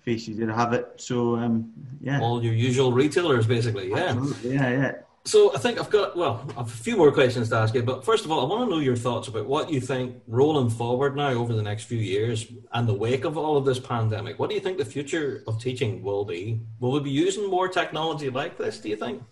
[0.00, 0.92] faces that have it.
[0.96, 3.90] So um, yeah, All your usual retailers, basically.
[3.90, 3.96] Yeah.
[3.96, 4.54] Absolutely.
[4.54, 4.92] yeah, yeah.
[5.26, 7.82] So I think I've got well, I've a few more questions to ask you.
[7.82, 10.70] But first of all, I want to know your thoughts about what you think rolling
[10.70, 14.38] forward now over the next few years and the wake of all of this pandemic.
[14.38, 16.60] What do you think the future of teaching will be?
[16.80, 18.78] Will we be using more technology like this?
[18.78, 19.22] Do you think?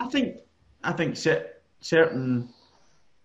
[0.00, 0.38] I think
[0.82, 1.16] I think
[1.80, 2.48] certain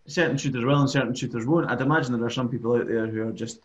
[0.07, 1.69] certain shooters will and certain shooters won't.
[1.69, 3.59] I'd imagine there are some people out there who are just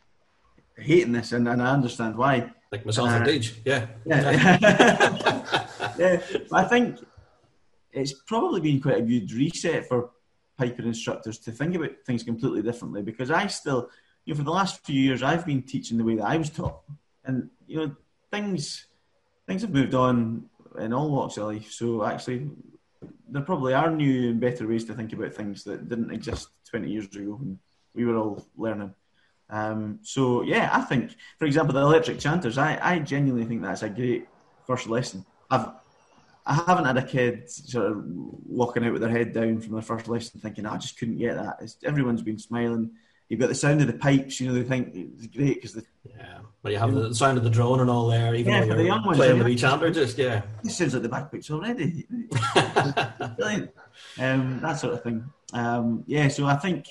[0.77, 2.53] hating this, and, and I understand why.
[2.73, 3.87] Like myself and Uh, Deej, yeah.
[4.05, 4.31] Yeah,
[5.99, 6.23] yeah.
[6.51, 6.99] But I think
[7.93, 10.11] it's probably been quite a good reset for
[10.59, 13.03] piper instructors to think about things completely differently.
[13.03, 13.89] Because I still,
[14.25, 16.51] you know, for the last few years, I've been teaching the way that I was
[16.51, 16.81] taught,
[17.25, 17.97] and you know,
[18.31, 18.87] things
[19.47, 20.47] things have moved on
[20.79, 21.71] in all walks of life.
[21.71, 22.51] So actually,
[23.29, 26.91] there probably are new and better ways to think about things that didn't exist 20
[26.91, 27.59] years ago when
[27.95, 28.95] we were all learning.
[29.49, 33.83] Um, so yeah, I think, for example, the electric chanters, I, I genuinely think that's
[33.83, 34.27] a great
[34.67, 35.25] first lesson.
[35.51, 35.69] I've
[36.49, 39.83] I haven't had a kid sort of walking out with their head down from their
[39.83, 41.57] first lesson thinking, "Oh, I just couldn't get that.
[41.61, 42.93] It's, everyone's been smiling.
[43.29, 45.85] You've got the sound of the pipes, you know, they think it's great because the
[46.09, 46.39] Yeah.
[46.63, 48.77] But you have the sound of the drone and all there, even Yeah, for you're
[48.77, 49.43] the young ones, playing yeah.
[49.45, 50.43] with each just yeah.
[50.65, 52.07] it sounds like the bagpipes already.
[53.37, 53.71] Brilliant.
[54.19, 55.25] Um, that sort of thing.
[55.53, 56.87] Um, yeah, so I think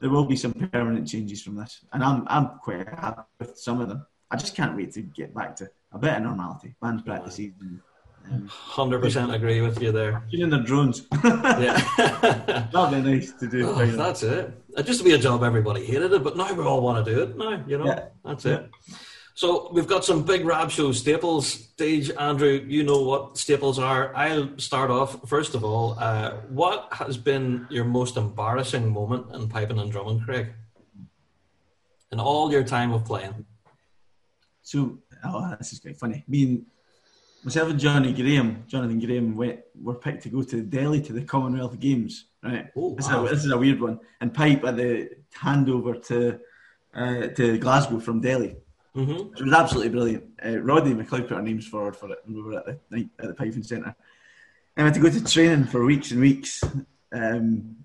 [0.00, 3.80] there will be some permanent changes from this, and I'm I'm quite happy with some
[3.80, 4.06] of them.
[4.30, 6.74] I just can't wait to get back to a bit of normality.
[6.80, 7.80] Band practices and
[8.30, 10.22] um, Hundred percent agree with you there.
[10.30, 11.06] tuning their drones.
[11.24, 11.80] Yeah.
[12.72, 13.68] That'd be nice to do.
[13.76, 14.59] Oh, that's it.
[14.76, 17.14] It used to be a job everybody hated it, but now we all want to
[17.14, 17.36] do it.
[17.36, 18.08] Now, you know, Yeah.
[18.24, 18.70] that's it.
[19.34, 21.46] So we've got some Big Rab Show staples.
[21.46, 24.14] Stage Andrew, you know what staples are.
[24.14, 25.96] I'll start off first of all.
[25.98, 30.48] Uh, what has been your most embarrassing moment in piping and drumming, Craig?
[32.12, 33.46] In all your time of playing.
[34.62, 36.22] So, oh, this is quite funny.
[36.28, 36.66] Me and
[37.42, 41.22] myself and Johnny Graham, Jonathan Graham, went were picked to go to Delhi to the
[41.22, 42.26] Commonwealth Games.
[42.42, 42.68] Right.
[42.74, 44.00] Oh, this, is a, this is a weird one.
[44.20, 46.40] And pipe at the handover to
[46.94, 48.56] uh, to Glasgow from Delhi.
[48.96, 49.34] Mm-hmm.
[49.36, 50.24] It was absolutely brilliant.
[50.44, 53.08] Uh, Roddy MacLeod put our names forward for it, and we were at the night
[53.20, 53.94] at the piping centre.
[54.76, 56.62] And we had to go to training for weeks and weeks.
[57.12, 57.76] Um,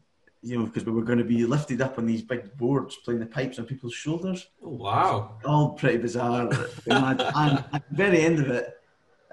[0.42, 3.20] you know, because we were going to be lifted up on these big boards playing
[3.20, 4.48] the pipes on people's shoulders.
[4.64, 5.40] Oh, wow.
[5.44, 6.50] All pretty bizarre.
[6.86, 8.80] and at the very end of it,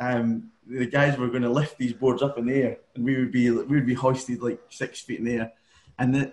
[0.00, 3.16] um, the guys were going to lift these boards up in the air, and we
[3.16, 5.52] would be we would be hoisted like six feet in the air,
[5.98, 6.32] and the,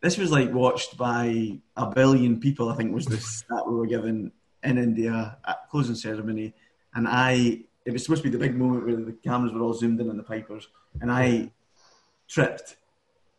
[0.00, 2.68] this was like watched by a billion people.
[2.68, 4.32] I think was the stat we were given
[4.62, 6.54] in India at closing ceremony,
[6.94, 9.74] and I it was supposed to be the big moment where the cameras were all
[9.74, 10.68] zoomed in on the pipers,
[11.00, 11.50] and I
[12.28, 12.76] tripped.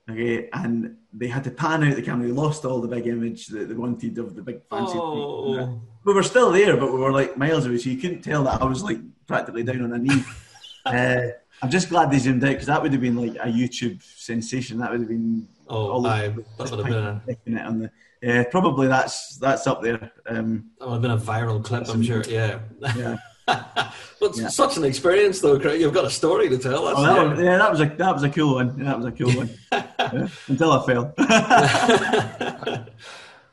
[0.09, 2.27] Okay, and they had to pan out the camera.
[2.27, 4.97] They lost all the big image that they wanted of the big fancy.
[4.97, 5.79] Oh.
[6.03, 8.61] We were still there, but we were like miles away, so you couldn't tell that
[8.61, 10.23] I was like practically down on a knee.
[10.85, 11.27] uh,
[11.61, 14.79] I'm just glad they zoomed out because that would have been like a YouTube sensation.
[14.79, 16.27] That would have been Oh, all the- aye,
[16.57, 17.91] that would have been a, on the.
[18.21, 20.11] Yeah, probably that's that's up there.
[20.27, 22.23] Um, that would have been a viral clip, I'm sure.
[22.23, 22.59] Yeah.
[22.95, 23.17] yeah.
[23.47, 24.47] but Yeah.
[24.47, 25.81] such an experience, though, Craig.
[25.81, 26.85] You've got a story to tell.
[26.85, 28.77] That's Oh, that was, yeah, that was a that was a cool one.
[28.77, 29.49] Yeah, that was a cool one.
[30.13, 31.13] Yeah, until I fell.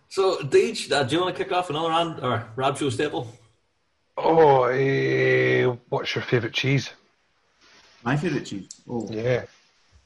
[0.08, 3.28] So, Deej, uh, do you want to kick off another round or Rab Show staple?
[4.16, 6.90] Oh, eh, what's your favourite cheese?
[8.04, 8.68] My favourite cheese.
[8.88, 9.44] Oh, Yeah.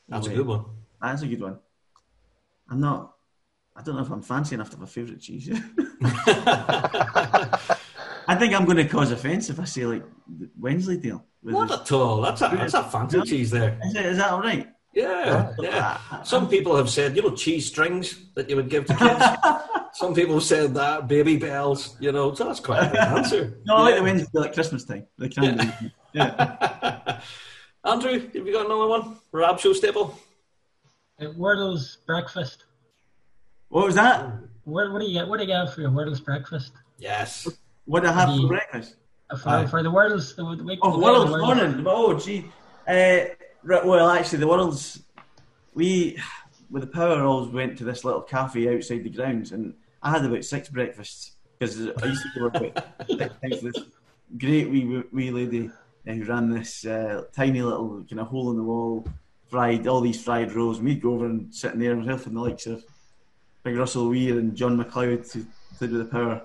[0.08, 0.64] That's a good one.
[1.00, 1.58] That's a good one.
[2.70, 3.14] I'm not.
[3.76, 5.48] I don't know if I'm fancy enough to have a favourite cheese.
[8.26, 10.02] I think I'm going to cause offence if I say like
[10.58, 11.24] Wensleydale.
[11.42, 12.20] Not the- at all.
[12.22, 13.78] That's a, that's a fancy cheese there.
[13.84, 14.68] Is, it, is that all right?
[14.94, 16.22] Yeah, yeah.
[16.22, 19.24] Some people have said, you know, cheese strings that you would give to kids.
[19.94, 23.58] Some people said that, baby bells, you know, so that's quite a good answer.
[23.66, 23.96] No, I like Yeah.
[23.98, 25.06] the Wensleydale at Christmas time.
[25.18, 25.70] The candy.
[26.12, 27.20] Yeah.
[27.84, 29.18] Andrew, have you got another one?
[29.32, 30.18] Rab Show staple?
[31.20, 32.64] Uh, Worlds' breakfast.
[33.68, 34.32] What was that?
[34.64, 35.28] What, what do you get?
[35.28, 36.72] What do you get for your Worlds' breakfast?
[36.98, 37.46] Yes.
[37.84, 38.96] What did I have The- for breakfast?
[39.30, 39.66] Uh, For, Aye.
[39.66, 40.78] for the Worlds, the, the week.
[40.82, 41.60] Oh, the the day of world's Worlds.
[41.76, 41.84] morning.
[41.86, 42.44] Oh, gee.
[42.86, 45.02] Uh, right, well, actually, the world's.
[45.74, 46.18] We,
[46.70, 49.74] with the power, always went to this little cafe outside the grounds, and
[50.04, 53.78] I had about six breakfasts because I used to work with this
[54.38, 55.70] great wee, wee lady
[56.06, 59.06] uh, who ran this uh, tiny little kind of hole in the wall,
[59.46, 60.76] fried all these fried rolls.
[60.76, 62.84] And we'd go over and sit in there and the likes of
[63.62, 65.46] Big Russell Weir and John McLeod to,
[65.78, 66.42] to do the power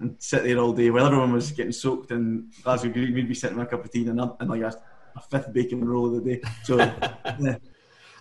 [0.00, 3.14] and sit there all day while everyone was getting soaked in Glasgow Green.
[3.14, 4.76] We'd be sitting with a cup of tea and, and like a,
[5.14, 6.42] a fifth bacon roll of the day.
[6.64, 6.76] So,
[7.38, 7.56] yeah,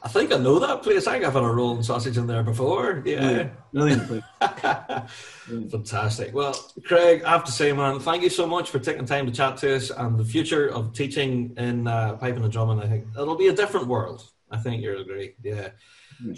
[0.05, 1.07] I think I know that place.
[1.07, 3.01] I think I've had a rolling sausage in there before.
[3.07, 3.49] Yeah.
[3.73, 4.25] brilliant, brilliant.
[5.71, 6.31] Fantastic.
[6.31, 6.53] Well,
[6.85, 9.57] Craig, I have to say, man, thank you so much for taking time to chat
[9.57, 12.81] to us and the future of teaching in uh, piping and drumming.
[12.83, 14.29] I think it'll be a different world.
[14.51, 15.33] I think you'll agree.
[15.43, 15.69] Yeah,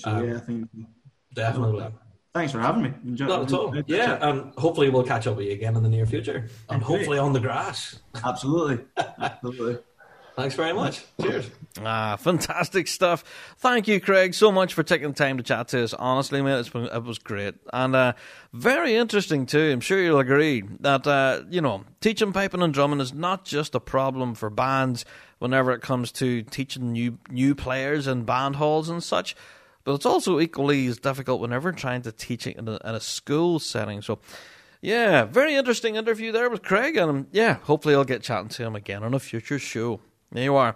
[0.05, 0.69] Um, yeah, I think.
[1.33, 1.87] definitely.
[2.33, 2.93] Thanks for having me.
[3.05, 3.75] Enjoy, Not at all.
[3.87, 6.47] Yeah, and hopefully we'll catch up with you again in the near future.
[6.69, 7.99] And hopefully on the grass.
[8.23, 8.85] Absolutely.
[8.97, 9.79] Absolutely.
[10.37, 11.03] Thanks very much.
[11.19, 11.49] Cheers.
[11.81, 13.23] Ah, fantastic stuff.
[13.57, 15.95] Thank you, Craig, so much for taking the time to chat to us.
[15.95, 17.55] Honestly, mate, it's been, it was great.
[17.73, 18.13] And uh,
[18.53, 19.71] very interesting, too.
[19.71, 23.73] I'm sure you'll agree that, uh, you know, teaching piping and drumming is not just
[23.73, 25.05] a problem for bands
[25.39, 29.35] whenever it comes to teaching new, new players in band halls and such,
[29.85, 32.99] but it's also equally as difficult whenever trying to teach it in a, in a
[32.99, 34.03] school setting.
[34.03, 34.19] So,
[34.81, 38.63] yeah, very interesting interview there with Craig, and um, yeah, hopefully I'll get chatting to
[38.63, 39.99] him again on a future show.
[40.31, 40.75] There you are.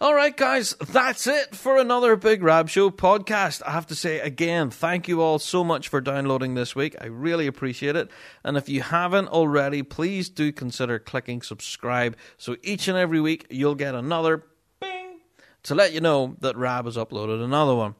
[0.00, 3.60] All right, guys, that's it for another Big Rab Show podcast.
[3.66, 6.94] I have to say again, thank you all so much for downloading this week.
[7.00, 8.10] I really appreciate it.
[8.44, 13.46] And if you haven't already, please do consider clicking subscribe so each and every week
[13.50, 14.44] you'll get another
[14.80, 15.18] bing
[15.64, 17.96] to let you know that Rab has uploaded another one.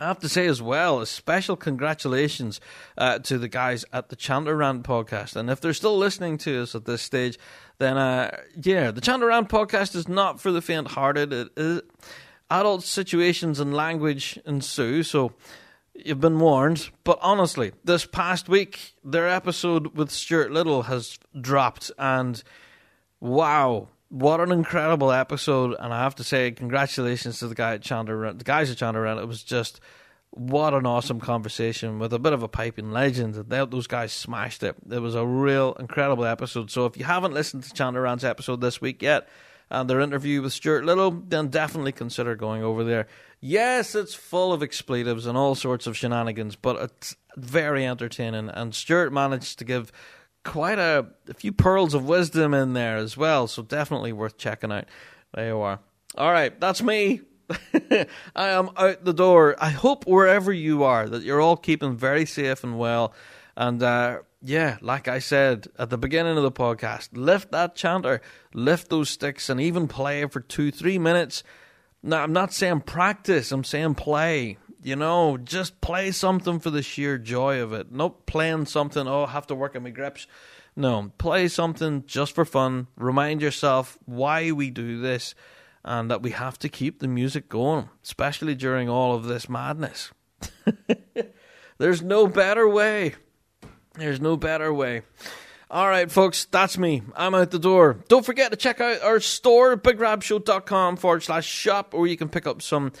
[0.00, 2.60] I have to say as well, a special congratulations
[2.98, 5.36] uh, to the guys at the Chandler Rant podcast.
[5.36, 7.38] And if they're still listening to us at this stage,
[7.78, 11.32] then uh, yeah, the Chandler Rant podcast is not for the faint-hearted.
[11.32, 11.82] It is
[12.50, 15.32] adult situations and language ensue, so
[15.94, 16.90] you've been warned.
[17.04, 22.42] But honestly, this past week, their episode with Stuart Liddell has dropped, and
[23.20, 25.76] wow, what an incredible episode!
[25.78, 29.06] And I have to say, congratulations to the guy at Chandler, the guys at Chandler.
[29.06, 29.80] It was just
[30.30, 33.34] what an awesome conversation with a bit of a piping legend.
[33.34, 34.74] They, those guys smashed it.
[34.90, 36.70] It was a real incredible episode.
[36.70, 39.28] So if you haven't listened to Chandler Rant's episode this week yet,
[39.70, 43.06] and their interview with Stuart Liddell, then definitely consider going over there.
[43.40, 48.48] Yes, it's full of expletives and all sorts of shenanigans, but it's very entertaining.
[48.50, 49.92] And Stuart managed to give
[50.44, 54.70] quite a, a few pearls of wisdom in there as well, so definitely worth checking
[54.70, 54.86] out.
[55.32, 55.80] There you are.
[56.16, 57.22] All right, that's me.
[57.74, 58.06] I
[58.48, 59.56] am out the door.
[59.58, 63.12] I hope wherever you are that you're all keeping very safe and well.
[63.56, 68.20] And uh, yeah, like I said at the beginning of the podcast, lift that chanter,
[68.52, 71.42] lift those sticks, and even play for two, three minutes.
[72.02, 74.58] Now, I'm not saying practice, I'm saying play.
[74.84, 77.90] You know, just play something for the sheer joy of it.
[77.90, 80.26] Not playing something, oh, I have to work on my grips.
[80.76, 82.88] No, play something just for fun.
[82.96, 85.34] Remind yourself why we do this
[85.86, 90.10] and that we have to keep the music going, especially during all of this madness.
[91.78, 93.14] There's no better way.
[93.94, 95.00] There's no better way.
[95.70, 97.00] All right, folks, that's me.
[97.16, 98.00] I'm out the door.
[98.08, 102.46] Don't forget to check out our store, bigrabshow.com forward slash shop, where you can pick
[102.46, 102.92] up some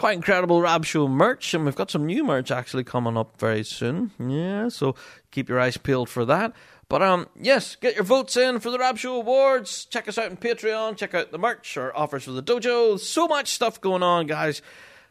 [0.00, 1.52] quite incredible Rab Show merch.
[1.52, 4.10] And we've got some new merch actually coming up very soon.
[4.18, 4.94] Yeah, so
[5.30, 6.54] keep your eyes peeled for that.
[6.88, 9.84] But um, yes, get your votes in for the Rab Show Awards.
[9.84, 10.96] Check us out on Patreon.
[10.96, 12.98] Check out the merch or offers for the dojo.
[12.98, 14.62] So much stuff going on, guys.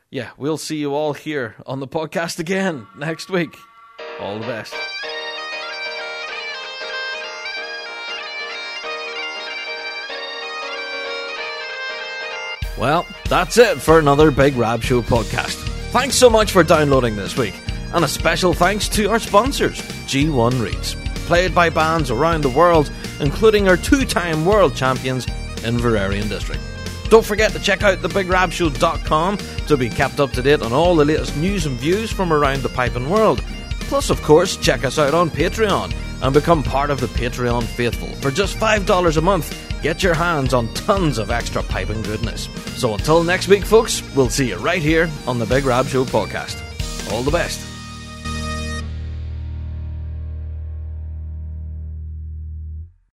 [0.09, 3.55] Yeah, we'll see you all here on the podcast again next week.
[4.19, 4.73] All the best.
[12.79, 15.55] Well, that's it for another Big Rab Show podcast.
[15.91, 17.53] Thanks so much for downloading this week.
[17.93, 20.95] And a special thanks to our sponsors, G1 Reeds,
[21.25, 22.89] played by bands around the world,
[23.19, 25.25] including our two time world champions,
[25.57, 26.61] Inveraray and District.
[27.09, 31.03] Don't forget to check out thebigrabshow.com to be kept up to date on all the
[31.03, 33.43] latest news and views from around the piping world.
[33.81, 38.09] Plus, of course, check us out on Patreon and become part of the Patreon faithful.
[38.21, 42.49] For just $5 a month, get your hands on tons of extra piping goodness.
[42.79, 46.05] So until next week, folks, we'll see you right here on the Big Rab Show
[46.05, 46.61] podcast.
[47.11, 47.78] All the best.